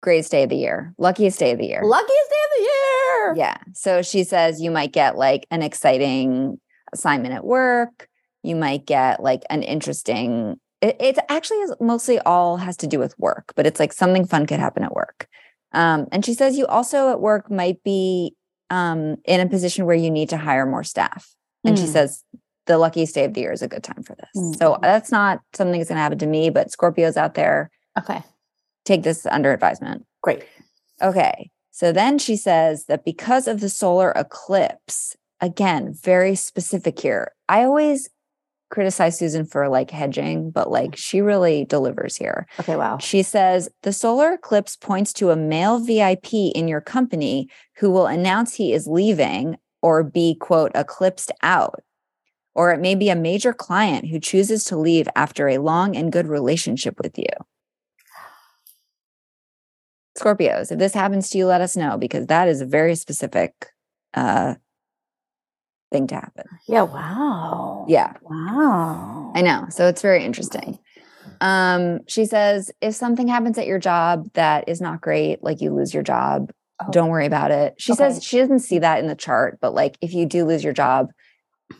[0.00, 1.82] greatest day of the year, luckiest day of the year.
[1.82, 3.34] Luckiest day of the year.
[3.36, 3.56] Yeah.
[3.74, 6.60] So she says you might get like an exciting
[6.92, 8.08] assignment at work.
[8.42, 12.98] You might get like an interesting, it, it actually is mostly all has to do
[12.98, 15.26] with work, but it's like something fun could happen at work.
[15.72, 18.34] Um, and she says you also at work might be
[18.70, 21.34] um, in a position where you need to hire more staff.
[21.64, 21.92] And she Mm.
[21.92, 22.22] says
[22.66, 24.58] the luckiest day of the year is a good time for this.
[24.58, 24.82] So Mm.
[24.82, 28.22] that's not something that's going to happen to me, but Scorpios out there, Okay.
[28.88, 30.04] Take this under advisement.
[30.22, 30.44] Great.
[31.00, 31.50] Okay.
[31.70, 37.32] So then she says that because of the solar eclipse, again, very specific here.
[37.48, 38.08] I always
[38.70, 42.46] criticize Susan for like hedging, but like she really delivers here.
[42.58, 42.76] Okay.
[42.76, 42.98] Wow.
[42.98, 48.06] She says the solar eclipse points to a male VIP in your company who will
[48.06, 51.80] announce he is leaving or be, quote, eclipsed out.
[52.54, 56.10] Or it may be a major client who chooses to leave after a long and
[56.12, 57.26] good relationship with you.
[60.18, 63.52] Scorpios, if this happens to you, let us know because that is a very specific
[64.14, 64.54] uh,
[65.92, 66.44] thing to happen.
[66.66, 66.82] Yeah.
[66.82, 67.86] Wow.
[67.88, 69.32] Yeah, Wow.
[69.34, 69.66] I know.
[69.70, 70.78] So it's very interesting.
[71.40, 75.70] Um, she says if something happens at your job that is not great, like you
[75.72, 76.50] lose your job,
[76.80, 76.92] Oh.
[76.92, 77.74] don't worry about it.
[77.78, 77.98] She Okay.
[78.12, 80.72] says she doesn't see that in the chart, but like if you do lose your
[80.72, 81.10] job,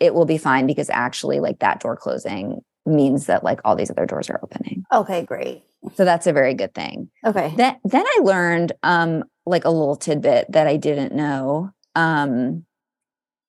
[0.00, 3.90] it will be fine because actually like that door closing means that like all these
[3.90, 4.84] other doors are opening.
[4.92, 5.62] Okay, great.
[5.94, 7.10] So that's a very good thing.
[7.24, 7.52] Okay.
[7.56, 11.70] Then then I learned um like a little tidbit that I didn't know.
[11.94, 12.64] Um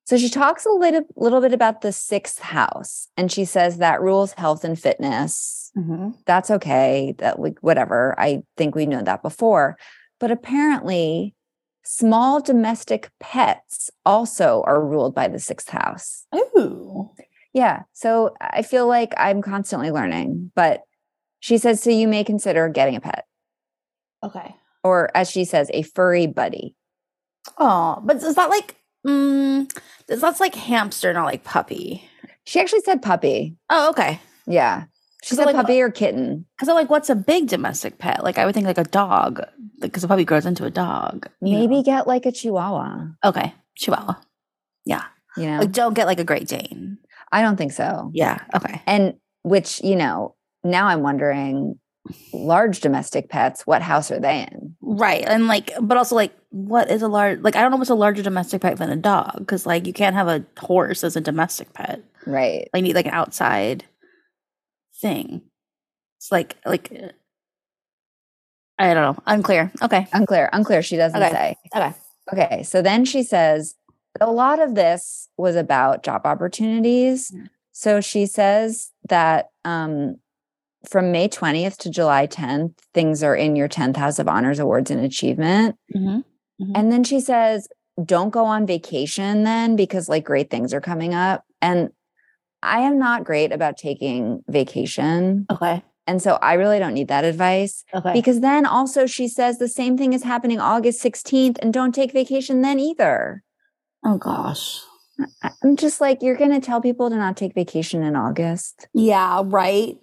[0.06, 4.02] so she talks a little little bit about the sixth house and she says that
[4.02, 5.72] rules health and fitness.
[5.78, 6.16] Mhm.
[6.26, 7.16] That's okay.
[7.20, 8.16] That like whatever.
[8.18, 9.78] I think we know that before.
[10.20, 11.36] But apparently
[11.84, 16.26] small domestic pets also are ruled by the sixth house.
[16.36, 17.10] Ooh.
[17.54, 17.84] Yeah.
[17.94, 20.52] So I feel like I'm constantly learning.
[20.56, 20.82] But
[21.40, 23.26] she says so you may consider getting a pet
[24.24, 24.56] Okay.
[24.84, 26.76] or as she says, a furry buddy.
[27.58, 28.76] Oh, but is that like
[29.08, 29.70] mm,
[30.08, 32.04] that's like hamster, not like puppy?
[32.46, 33.56] She actually said puppy.
[33.70, 34.20] Oh, okay.
[34.48, 34.86] Yeah.
[35.24, 36.46] She said like, puppy or kitten.
[36.58, 38.24] Because like, what's a big domestic pet?
[38.24, 39.42] Like, I would think like a dog,
[39.80, 41.30] because a puppy grows into a dog.
[41.42, 41.60] you know?
[41.60, 43.08] Maybe get like a chihuahua.
[43.24, 44.16] Okay, Chihuahua.
[44.86, 45.04] Yeah.
[45.38, 46.98] You know, Like, don't get like a Great Dane.
[47.32, 48.12] I don't think so.
[48.14, 48.40] Yeah.
[48.56, 48.82] Okay.
[48.88, 51.80] And which, you know, now I'm wondering
[52.34, 54.76] large domestic pets, what house are they in?
[54.82, 55.24] Right.
[55.28, 57.40] And like, but also like, what is a large?
[57.42, 59.94] Like, I don't know what's a larger domestic pet than a dog, because like you
[59.94, 62.02] can't have a horse as a domestic pet.
[62.26, 62.68] Right.
[62.74, 63.86] Like, you need like an outside
[65.02, 65.42] thing.
[66.18, 66.92] It's like like.
[68.80, 69.24] I don't know.
[69.28, 69.72] Unclear.
[69.82, 70.08] Okay.
[70.14, 70.50] Unclear.
[70.54, 70.82] Unclear.
[70.82, 71.32] She doesn't Okay.
[71.32, 71.56] say.
[71.76, 71.94] Okay.
[72.32, 72.64] Okay.
[72.64, 73.76] So then she says
[74.22, 77.30] a lot of this was about job opportunities.
[77.32, 77.50] Mm.
[77.74, 80.16] So she says that um,
[80.88, 84.92] from May 20th to July 10th, things are in your 10th House of Honors Awards
[84.92, 85.76] and Achievement.
[85.94, 86.20] hmm
[86.76, 87.68] And then she says,
[88.04, 91.44] don't go on vacation then because like great things are coming up.
[91.62, 91.90] And
[92.64, 95.46] I am not great about taking vacation.
[95.52, 95.84] Okay.
[96.08, 98.14] And so I really don't need that advice Okay.
[98.14, 102.12] because then also she says the same thing is happening August 16th and don't take
[102.14, 103.44] vacation then either.
[104.06, 104.80] oh gosh.
[105.64, 109.42] I'm just like, you're going to tell people to not take vacation in August Yeah.
[109.46, 109.98] Right.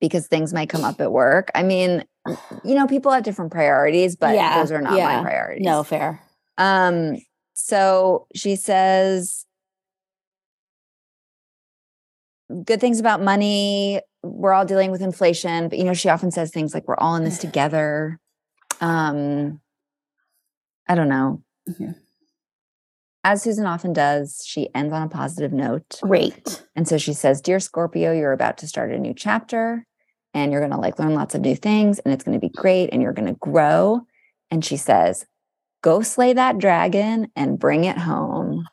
[0.00, 1.50] Because things might come up at work.
[1.54, 2.04] I mean,
[2.64, 5.16] you know, people have different priorities, but Yeah, those are not yeah.
[5.16, 5.64] my priorities.
[5.64, 6.20] No fair.
[6.56, 7.16] Um,
[7.54, 9.44] so she says
[12.64, 14.00] good things about money.
[14.22, 17.16] We're all dealing with inflation, but you know, she often says things like we're all
[17.16, 18.18] in this together.
[18.80, 19.60] Um,
[20.88, 21.42] I don't know.
[21.68, 21.94] Mhm.
[23.24, 25.98] As Susan often does, she ends on a positive note.
[26.02, 26.64] Great.
[26.76, 29.84] And so she says, Dear Scorpio, you're about to start a new chapter
[30.38, 32.48] and you're going to like learn lots of new things and it's going to be
[32.52, 34.00] great and you're going to grow.
[34.50, 35.26] And she says,
[35.82, 38.64] Go slay that dragon and bring it home.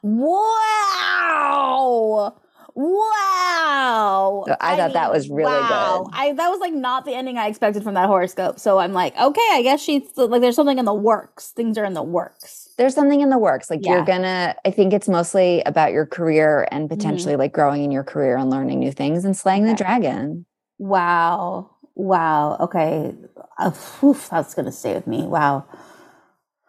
[1.06, 2.36] Wow.
[2.78, 4.44] Wow.
[4.48, 6.08] So I thought that was really good.
[6.14, 8.60] I that was like not the ending I expected from that horoscope.
[8.60, 11.52] So I'm like, okay, I guess she's like there's something in the works.
[11.52, 12.70] Things are in the works.
[12.78, 13.70] There's something in the works.
[13.70, 16.96] Like you're gonna, I think it's mostly about your career and Mm-hmm.
[16.98, 20.46] potentially like growing in your career and learning new things and slaying the dragon.
[20.78, 21.72] Wow.
[21.96, 22.58] Wow.
[22.60, 23.14] Okay.
[23.58, 25.24] Uh, whew, that's gonna stay with me.
[25.24, 25.66] Wow.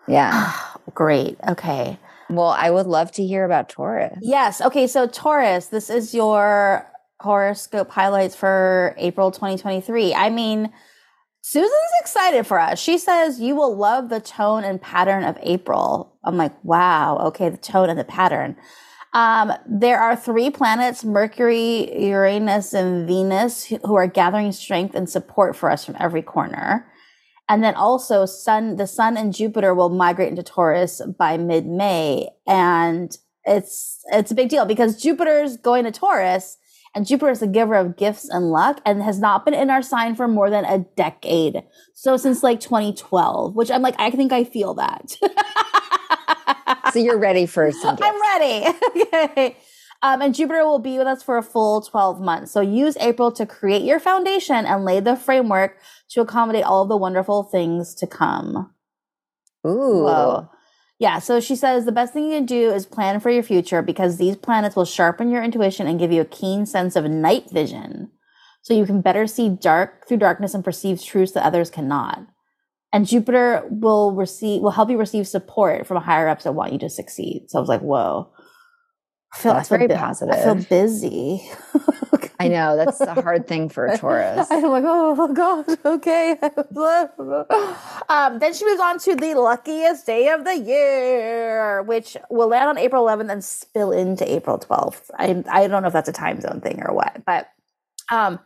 [0.08, 0.52] Yeah.
[0.94, 1.36] Great.
[1.48, 1.98] Okay.
[2.30, 4.18] Well, I would love to hear about Taurus.
[4.22, 4.60] Yes.
[4.60, 4.86] Okay.
[4.86, 6.86] So Taurus, this is your
[7.20, 10.14] horoscope highlights for April 2023.
[10.14, 10.72] I mean,
[11.42, 12.80] Susan's excited for us.
[12.80, 16.18] She says you will love the tone and pattern of April.
[16.24, 17.18] I'm like, wow.
[17.28, 18.56] Okay, the tone and the pattern.
[19.16, 25.56] Um, there are three planets, Mercury, Uranus, and Venus, who are gathering strength and support
[25.56, 26.86] for us from every corner.
[27.48, 32.28] And then also Sun, the Sun and Jupiter will migrate into Taurus by mid-May.
[32.46, 36.58] And it's it's a big deal because Jupiter's going to Taurus
[36.94, 39.82] and Jupiter is the giver of gifts and luck and has not been in our
[39.82, 41.62] sign for more than a decade.
[41.94, 45.16] So since like 2012, which I'm like, I think I feel that.
[46.96, 48.08] So you're ready for some gifts.
[48.10, 48.78] I'm ready.
[49.02, 49.56] okay.
[50.02, 52.52] Um, and Jupiter will be with us for a full 12 months.
[52.52, 55.78] So use April to create your foundation and lay the framework
[56.10, 58.72] to accommodate all of the wonderful things to come.
[59.66, 60.04] Ooh.
[60.04, 60.50] Whoa.
[60.98, 63.82] Yeah, so she says the best thing you can do is plan for your future
[63.82, 67.50] because these planets will sharpen your intuition and give you a keen sense of night
[67.50, 68.10] vision.
[68.62, 72.26] So you can better see dark through darkness and perceive truths that others cannot.
[72.96, 76.78] And Jupiter will receive will help you receive support from higher ups that want you
[76.78, 77.44] to succeed.
[77.48, 78.32] So I was like, whoa.
[79.34, 80.68] I feel, That's I feel very bu- I feel positive.
[80.70, 81.46] busy.
[82.40, 84.46] I know that's a hard thing for a Taurus.
[84.50, 86.38] I'm like, oh god, okay.
[88.08, 92.70] um, then she moves on to the luckiest day of the year, which will land
[92.70, 95.10] on April 11th and spill into April 12th.
[95.18, 97.48] I I don't know if that's a time zone thing or what, but
[98.10, 98.38] um,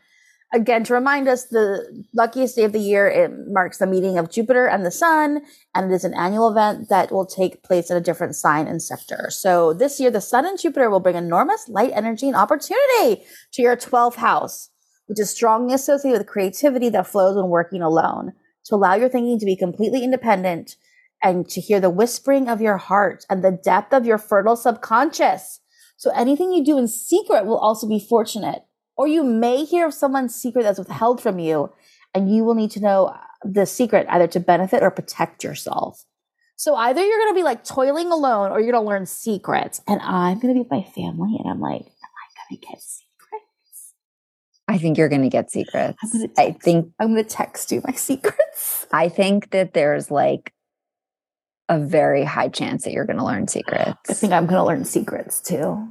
[0.52, 4.32] Again, to remind us, the luckiest day of the year, it marks the meeting of
[4.32, 5.42] Jupiter and the Sun,
[5.76, 8.82] and it is an annual event that will take place in a different sign and
[8.82, 9.28] sector.
[9.30, 13.62] So this year, the Sun and Jupiter will bring enormous light energy and opportunity to
[13.62, 14.70] your 12th house,
[15.06, 18.32] which is strongly associated with creativity that flows when working alone,
[18.64, 20.74] to allow your thinking to be completely independent
[21.22, 25.60] and to hear the whispering of your heart and the depth of your fertile subconscious.
[25.96, 28.64] So anything you do in secret will also be fortunate
[29.00, 31.72] or you may hear of someone's secret that's withheld from you,
[32.12, 36.04] and you will need to know uh, the secret either to benefit or protect yourself.
[36.56, 39.80] So either you're going to be like toiling alone or you're going to learn secrets.
[39.88, 42.66] And I'm going to be with my family, and I'm like, am I going to
[42.66, 43.94] get secrets?
[44.68, 45.96] I think you're going to get secrets.
[46.02, 48.86] Text, I think I'm going to text you my secrets.
[48.92, 50.52] I think that there's like
[51.70, 54.10] a very high chance that you're going to learn secrets.
[54.10, 55.88] I think I'm going to learn secrets too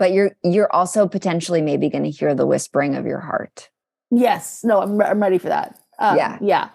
[0.00, 3.68] but you're you're also potentially maybe going to hear the whispering of your heart.
[4.10, 4.64] Yes.
[4.64, 5.78] No, I'm I'm ready for that.
[6.00, 6.38] Um, yeah.
[6.40, 6.70] Yeah.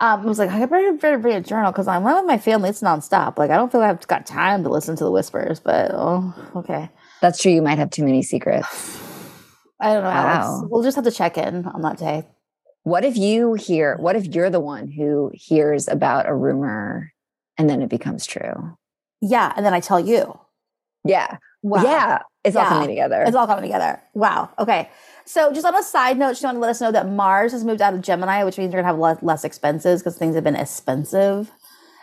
[0.00, 2.68] Um, I was like, I better, better bring a journal because I'm with my family.
[2.68, 3.38] It's nonstop.
[3.38, 6.34] Like, I don't feel like I've got time to listen to the whispers, but oh,
[6.56, 6.90] okay.
[7.22, 7.52] That's true.
[7.52, 9.00] You might have too many secrets.
[9.80, 10.26] I don't know, wow.
[10.26, 10.68] Alex.
[10.68, 12.26] We'll just have to check in on that day.
[12.82, 17.12] What if you hear, what if you're the one who hears about a rumor
[17.56, 18.76] and then it becomes true?
[19.22, 19.52] Yeah.
[19.56, 20.38] And then I tell you.
[21.04, 21.38] Yeah.
[21.64, 21.82] Wow.
[21.82, 22.18] Yeah.
[22.44, 22.64] It's yeah.
[22.64, 23.24] all coming together.
[23.26, 23.98] It's all coming together.
[24.12, 24.50] Wow.
[24.58, 24.90] Okay.
[25.24, 27.64] So just on a side note, she wanted to let us know that Mars has
[27.64, 30.44] moved out of Gemini, which means you're gonna have less, less expenses because things have
[30.44, 31.50] been expensive.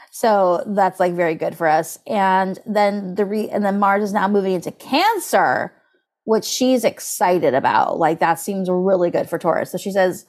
[0.09, 1.99] So that's like very good for us.
[2.07, 5.71] And then the re and then Mars is now moving into Cancer,
[6.23, 7.99] which she's excited about.
[7.99, 9.71] Like that seems really good for Taurus.
[9.71, 10.25] So she says,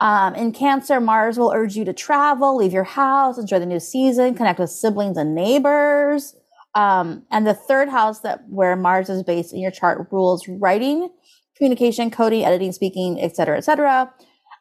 [0.00, 3.78] um, in Cancer, Mars will urge you to travel, leave your house, enjoy the new
[3.78, 6.34] season, connect with siblings and neighbors.
[6.74, 11.10] Um, and the third house that where Mars is based in your chart rules writing,
[11.56, 14.12] communication, coding, editing, speaking, etc., etc.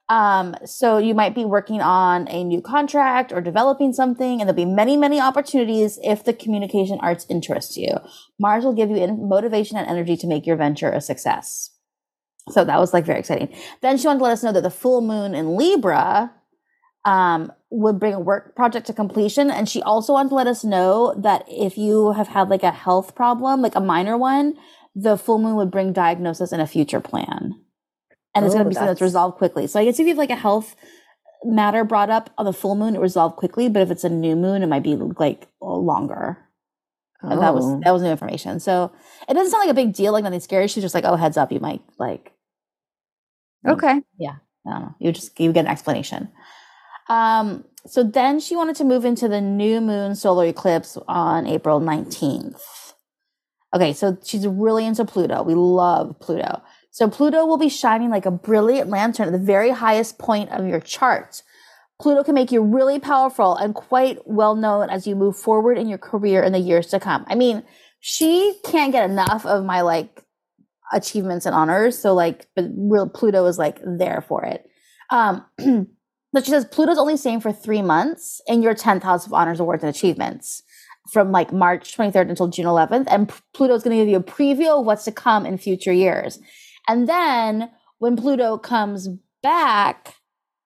[0.09, 4.53] Um, so you might be working on a new contract or developing something, and there'll
[4.53, 7.95] be many, many opportunities if the communication arts interest you.
[8.39, 11.69] Mars will give you motivation and energy to make your venture a success.
[12.49, 13.55] So that was like very exciting.
[13.81, 16.33] Then she wanted to let us know that the full moon in Libra
[17.05, 19.49] um, would bring a work project to completion.
[19.49, 22.71] And she also wanted to let us know that if you have had like a
[22.71, 24.55] health problem, like a minor one,
[24.95, 27.55] the full moon would bring diagnosis and a future plan.
[28.35, 29.67] And it's going to be something that's resolved quickly.
[29.67, 30.75] So I guess if you have like a health
[31.43, 33.69] matter brought up on the full moon, it resolved quickly.
[33.69, 36.37] But if it's a new moon, it might be like longer.
[37.23, 37.29] Oh.
[37.29, 37.81] And that was oh.
[37.83, 38.59] that was new information.
[38.59, 38.91] So
[39.27, 40.67] it doesn't sound like a big deal, like nothing scary.
[40.67, 42.33] She's just like, oh, heads up, you might like.
[43.67, 44.01] Okay.
[44.17, 44.35] Yeah.
[44.65, 44.95] I don't know.
[44.99, 46.29] You just you get an explanation.
[47.09, 51.81] Um, so then she wanted to move into the new moon solar eclipse on April
[51.81, 52.61] 19th.
[53.73, 55.43] Okay, so she's really into Pluto.
[55.43, 56.61] We love Pluto.
[56.91, 60.67] So Pluto will be shining like a brilliant lantern at the very highest point of
[60.67, 61.43] your chart.
[62.01, 65.87] Pluto can make you really powerful and quite well known as you move forward in
[65.87, 67.25] your career in the years to come.
[67.27, 67.63] I mean,
[67.99, 70.23] she can't get enough of my like
[70.93, 71.97] achievements and honors.
[71.97, 74.65] So like, but real Pluto is like there for it.
[75.09, 75.45] Um,
[76.31, 79.59] But she says Pluto's only staying for three months in your 10th house of honors,
[79.59, 80.63] awards, and achievements
[81.11, 83.05] from like March 23rd until June 11th.
[83.09, 86.39] And Pluto's going to give you a preview of what's to come in future years.
[86.87, 89.09] And then when Pluto comes
[89.41, 90.15] back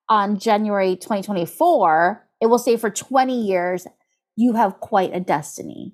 [0.09, 3.87] on January 2024, it will stay for 20 years.
[4.35, 5.93] You have quite a destiny.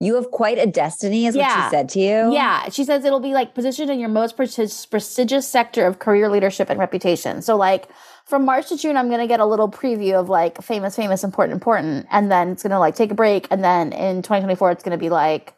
[0.00, 1.46] You have quite a destiny, is yeah.
[1.46, 2.32] what she said to you.
[2.32, 2.68] Yeah.
[2.70, 6.78] She says it'll be like positioned in your most prestigious sector of career leadership and
[6.78, 7.40] reputation.
[7.40, 7.88] So, like,
[8.24, 11.54] from March to June, I'm gonna get a little preview of like famous, famous, important,
[11.54, 14.98] important, and then it's gonna like take a break, and then in 2024, it's gonna
[14.98, 15.54] be like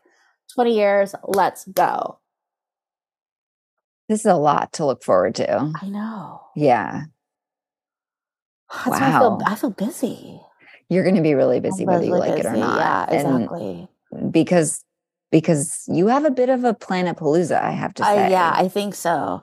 [0.55, 1.15] 20 years.
[1.25, 2.19] Let's go.
[4.09, 5.73] This is a lot to look forward to.
[5.81, 6.43] I know.
[6.55, 7.05] Yeah.
[8.85, 9.07] That's wow.
[9.07, 10.41] I feel, I feel busy.
[10.89, 12.49] You're going to be really busy, whether you like busy.
[12.49, 12.79] it or not.
[13.11, 13.89] Yeah, exactly.
[14.13, 14.85] And because
[15.31, 18.27] because you have a bit of a planet palooza, I have to say.
[18.27, 19.43] Uh, yeah, I think so.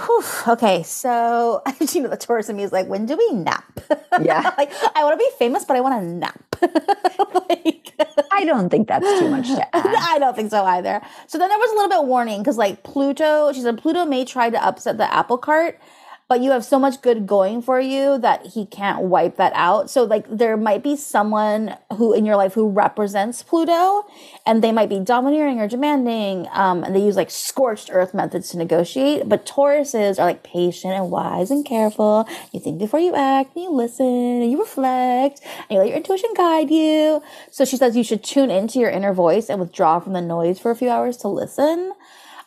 [0.00, 3.80] Whew, okay, so you know the Taurus in me is like, when do we nap?
[4.20, 6.56] Yeah, like I want to be famous, but I want to nap.
[7.48, 7.94] like,
[8.32, 9.68] I don't think that's too much to.
[9.72, 11.00] I don't think so either.
[11.28, 14.24] So then there was a little bit warning because like Pluto, she said Pluto may
[14.24, 15.80] try to upset the apple cart
[16.28, 19.90] but you have so much good going for you that he can't wipe that out.
[19.90, 24.06] So like there might be someone who in your life who represents Pluto
[24.46, 26.48] and they might be domineering or demanding.
[26.52, 29.28] Um, and they use like scorched earth methods to negotiate.
[29.28, 32.26] But Tauruses are like patient and wise and careful.
[32.52, 35.96] You think before you act, and you listen and you reflect and you let your
[35.96, 37.22] intuition guide you.
[37.50, 40.58] So she says you should tune into your inner voice and withdraw from the noise
[40.58, 41.92] for a few hours to listen.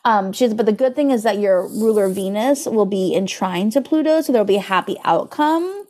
[0.07, 3.69] Um, she's but the good thing is that your ruler Venus will be in trine
[3.71, 5.85] to Pluto, so there'll be a happy outcome.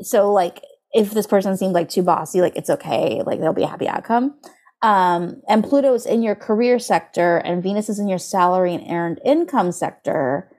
[0.00, 0.62] So like
[0.94, 3.86] if this person seems like too bossy, like it's okay, like there'll be a happy
[3.86, 4.36] outcome.
[4.80, 8.90] Um, and Pluto is in your career sector, and Venus is in your salary and
[8.90, 10.50] earned income sector.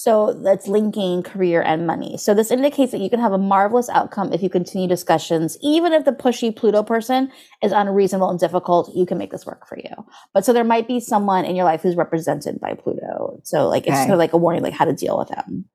[0.00, 2.16] So that's linking career and money.
[2.16, 5.92] So this indicates that you can have a marvelous outcome if you continue discussions, even
[5.92, 7.30] if the pushy Pluto person
[7.62, 9.90] is unreasonable and difficult, you can make this work for you.
[10.32, 13.40] But so there might be someone in your life who's represented by Pluto.
[13.44, 14.04] So like it's Okay.
[14.04, 15.66] sort of like a warning, like how to deal with them.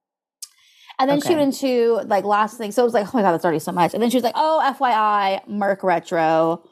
[0.97, 1.35] And then she Okay.
[1.35, 2.71] went into like last thing.
[2.71, 3.93] So it was like, oh my God, that's already so much.
[3.93, 6.63] And then she was like, oh, FYI, Merc Retro,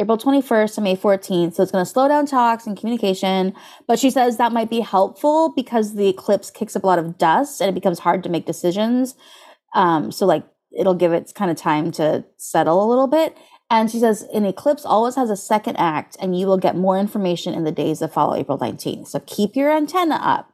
[0.00, 1.54] April 21st to May 14th.
[1.54, 3.54] So it's going to slow down talks and communication.
[3.86, 7.18] But she says that might be helpful because the eclipse kicks up a lot of
[7.18, 9.14] dust and it becomes hard to make decisions.
[9.74, 10.44] Um, so like
[10.76, 13.36] it'll give it kind of time to settle a little bit.
[13.68, 16.98] And she says an eclipse always has a second act and you will get more
[16.98, 19.08] information in the days that follow April 19th.
[19.08, 20.50] So keep your antenna up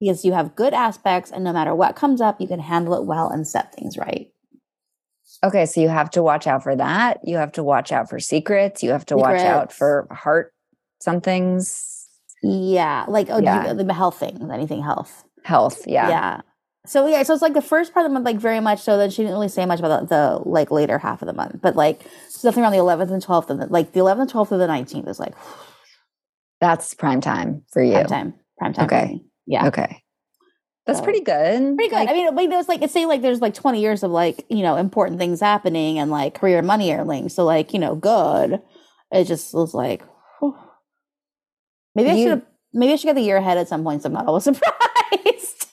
[0.00, 3.06] because you have good aspects and no matter what comes up, you can handle it
[3.06, 4.32] well and set things right.
[5.44, 7.20] Okay, so you have to watch out for that.
[7.22, 8.82] You have to watch out for secrets.
[8.82, 10.52] You have to watch out for heart
[11.00, 12.06] somethings,
[12.42, 13.04] Yeah.
[13.08, 13.72] Like, oh, Yeah.
[13.72, 15.24] the health things, anything health.
[15.44, 15.86] health.
[15.86, 16.08] Yeah.
[16.08, 16.40] Yeah.
[16.86, 18.96] So yeah, so it's like the first part of the month, like very much so.
[18.96, 21.60] Then she didn't really say much about the, the like later half of the month,
[21.60, 24.60] but like something around the 11th and 12th, and the, like the 11th, 12th, and
[24.60, 25.34] the 19th is like
[26.60, 27.92] That's prime time for you.
[27.92, 28.84] prime time, prime time.
[28.86, 29.20] Okay.
[29.46, 29.66] Yeah.
[29.68, 30.02] Okay.
[30.88, 31.76] That's So- pretty good.
[31.76, 31.96] Pretty good.
[31.96, 34.44] Like, I mean, like there's like it's saying like there's like 20 years of like
[34.48, 37.30] you know important things happening and like career money are linked.
[37.32, 38.60] So like you know good.
[39.12, 40.02] It just was like
[40.40, 40.56] whew.
[41.94, 44.02] maybe I should have maybe I should get the year ahead at some point.
[44.02, 45.66] So I'm not always surprised.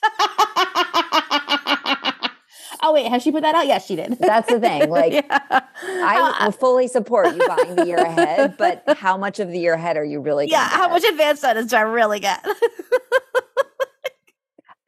[2.82, 3.66] oh wait, has she put that out?
[3.66, 4.18] Yes, she did.
[4.20, 5.40] That's the thing, like, Yeah.
[5.50, 9.58] I Uh, will fully support you buying the year ahead, but how much of the
[9.58, 12.44] year ahead are you really yeah, how much advance notice do I really get?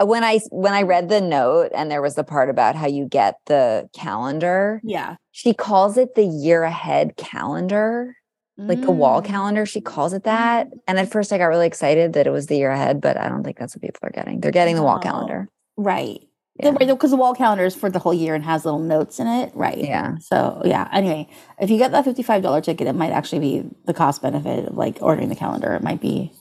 [0.06, 3.06] When I when I read the note and there was the part about how you
[3.06, 8.14] get the calendar, yeah, she calls it the year ahead calendar,
[8.58, 9.24] like the wall Mm.
[9.26, 9.66] calendar.
[9.66, 10.68] She calls it that.
[10.86, 13.28] And at first I got really excited that it was the year ahead, but I
[13.28, 14.40] don't think that's what people are getting.
[14.40, 15.02] They're getting the wall No.
[15.02, 15.48] calendar.
[15.76, 16.20] Right.
[16.60, 16.72] Yeah.
[16.72, 19.52] Because the wall calendar is for the whole year and has little notes in it.
[19.54, 19.78] Right.
[19.78, 20.16] Yeah.
[20.20, 20.88] So yeah.
[20.92, 21.28] Anyway,
[21.60, 24.76] if you get that fifty-five dollar ticket, it might actually be the cost benefit of
[24.76, 25.72] like ordering the calendar.
[25.74, 26.32] It might be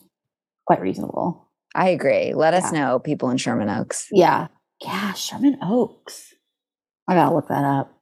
[0.65, 1.46] quite reasonable.
[1.77, 2.33] I agree.
[2.33, 4.07] Let us know, people in Sherman Oaks.
[4.11, 4.47] Yeah.
[4.83, 5.13] Yeah.
[5.13, 6.33] Sherman Oaks.
[7.07, 7.93] I gotta look that up.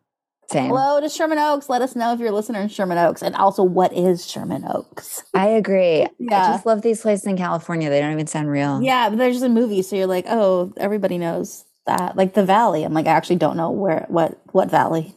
[0.50, 0.68] Same.
[0.68, 1.68] Hello to Sherman Oaks.
[1.70, 4.64] Let us know if you're a listener in Sherman Oaks, and also what is Sherman
[4.66, 5.24] Oaks?
[5.34, 6.08] I agree.
[6.20, 6.44] yeah.
[6.44, 7.90] I just love these places in California.
[7.90, 8.82] They don't even sound real.
[8.82, 12.16] Yeah, but they're just a movie, so you're like, oh, everybody knows that.
[12.16, 12.84] Like the Valley.
[12.84, 15.16] I'm like, I actually don't know where what what Valley,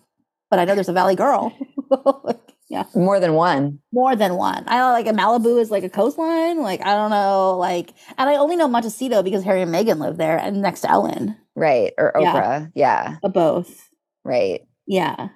[0.50, 1.54] but I know there's a Valley Girl.
[2.70, 3.78] Yeah, More than one.
[3.92, 4.64] more than one.
[4.66, 6.58] I know like a Malibu is like a coastline.
[6.62, 10.18] Like I don't know, like, and I only know Montecito because Harry and Meghan live
[10.18, 11.92] there, and next to Ellen, Right.
[11.96, 12.70] Or Oprah.
[12.74, 13.16] Yeah.
[13.24, 13.88] uh, both.
[14.24, 14.60] Right.
[14.86, 15.28] Yeah.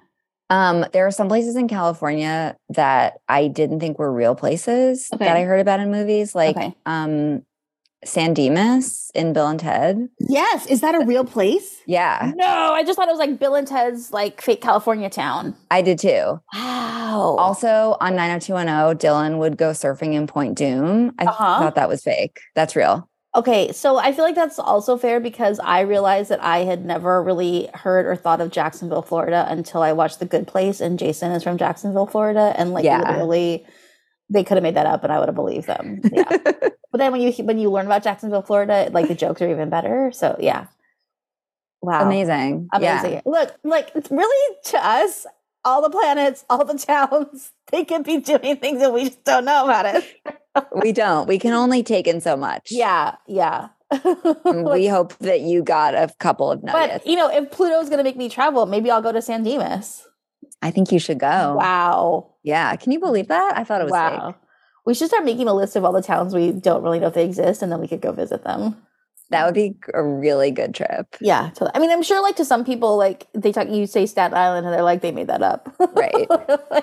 [0.51, 5.25] Um, there are some places in California that I didn't think were real places Okay.
[5.25, 6.75] that I heard about in movies, like okay.
[6.85, 7.41] um
[8.05, 10.09] San Dimas in Bill and Ted.
[10.19, 11.81] Yes, is that a real place?
[11.85, 15.55] Yeah, No, I just thought it was like Bill and Ted's like fake California town.
[15.71, 16.39] I did too.
[16.53, 17.35] Wow.
[17.37, 21.13] Also on 90210, Dylan would go surfing in Point Dume.
[21.19, 21.59] I Uh-huh.
[21.59, 22.39] thought that was fake.
[22.55, 23.07] That's real.
[23.35, 27.21] Okay, so I feel like that's also fair because I realized that I had never
[27.23, 31.31] really heard or thought of Jacksonville, Florida until I watched The Good Place and Jason
[31.31, 32.99] is from Jacksonville, Florida and like Yeah.
[32.99, 33.65] literally
[34.29, 36.01] they could have made that up and I would have believed them.
[36.11, 36.23] Yeah.
[36.29, 39.69] but then when you when you learn about Jacksonville, Florida, like the jokes are even
[39.69, 40.11] better.
[40.11, 40.67] So yeah.
[41.81, 42.05] Wow.
[42.05, 42.69] Amazing.
[42.73, 43.13] Amazing.
[43.13, 43.21] Yeah.
[43.25, 45.25] Look, like it's really to us,
[45.65, 49.45] all the planets, all the towns, they could be doing things and we just don't
[49.45, 50.05] know about it.
[50.83, 51.27] We don't.
[51.27, 52.67] We can only take in so much.
[52.69, 53.69] Yeah, yeah.
[54.53, 57.03] We hope that you got a couple of nuggets.
[57.03, 59.41] But you know, if Pluto's going to make me travel, maybe I'll go to San
[59.41, 60.07] Dimas.
[60.61, 61.55] I think you should go.
[61.57, 62.75] Wow, Yeah.
[62.75, 63.57] Can you believe that?
[63.57, 64.31] I thought it was wow.
[64.31, 64.35] fake.
[64.85, 67.13] We should start making a list of all the towns we don't really know if
[67.13, 68.75] they exist, and then we could go visit them.
[69.29, 71.15] That would be a really good trip.
[71.19, 71.71] Yeah, totally.
[71.73, 74.65] I mean, I'm sure like to some people, like they talk, you say Staten Island,
[74.65, 75.73] and they're like they made that up.
[75.79, 76.27] Right.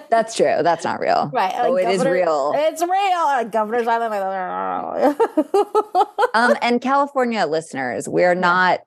[0.11, 0.56] That's true.
[0.62, 1.30] That's not real.
[1.32, 1.54] right.
[1.58, 2.52] Oh, like, it is Governor- real.
[2.56, 2.90] It's real.
[2.90, 4.12] Like Governor's Island.
[4.12, 8.80] Like, Um, and California listeners, we're not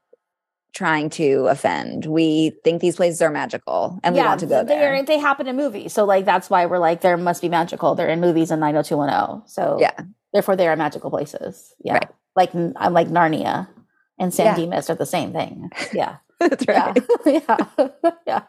[0.74, 2.05] trying to offend.
[2.05, 4.95] We think these places are magical and we want to go they there.
[4.95, 7.95] are- They happen in movies, so like that's why we're like there must be magical.
[7.95, 9.47] They're in movies in 90210.
[9.47, 9.91] So Yeah.
[10.34, 11.74] therefore they are magical places.
[11.84, 12.09] Yeah, Right.
[12.36, 13.67] like I'm like Narnia
[14.19, 14.55] and San Yeah.
[14.55, 15.69] Dimas are the same thing.
[15.93, 17.03] Yeah, That's yeah, right.
[17.26, 18.41] yeah, yeah.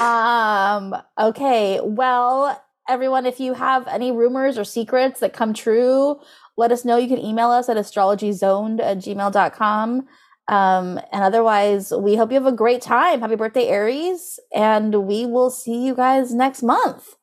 [0.00, 0.94] Um.
[1.18, 1.80] Okay.
[1.82, 6.20] Well, everyone, if you have any rumors or secrets that come true,
[6.56, 6.96] let us know.
[6.96, 10.06] You can email us at astrologyzoned at gmail.com.
[10.48, 13.20] Um, and otherwise, we hope you have a great time.
[13.20, 14.38] Happy birthday, Aries.
[14.54, 17.16] And we will see you guys next month.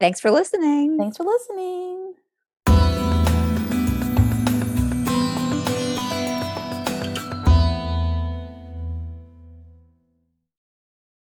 [0.00, 0.96] Thanks for listening.
[0.96, 2.14] Thanks for listening.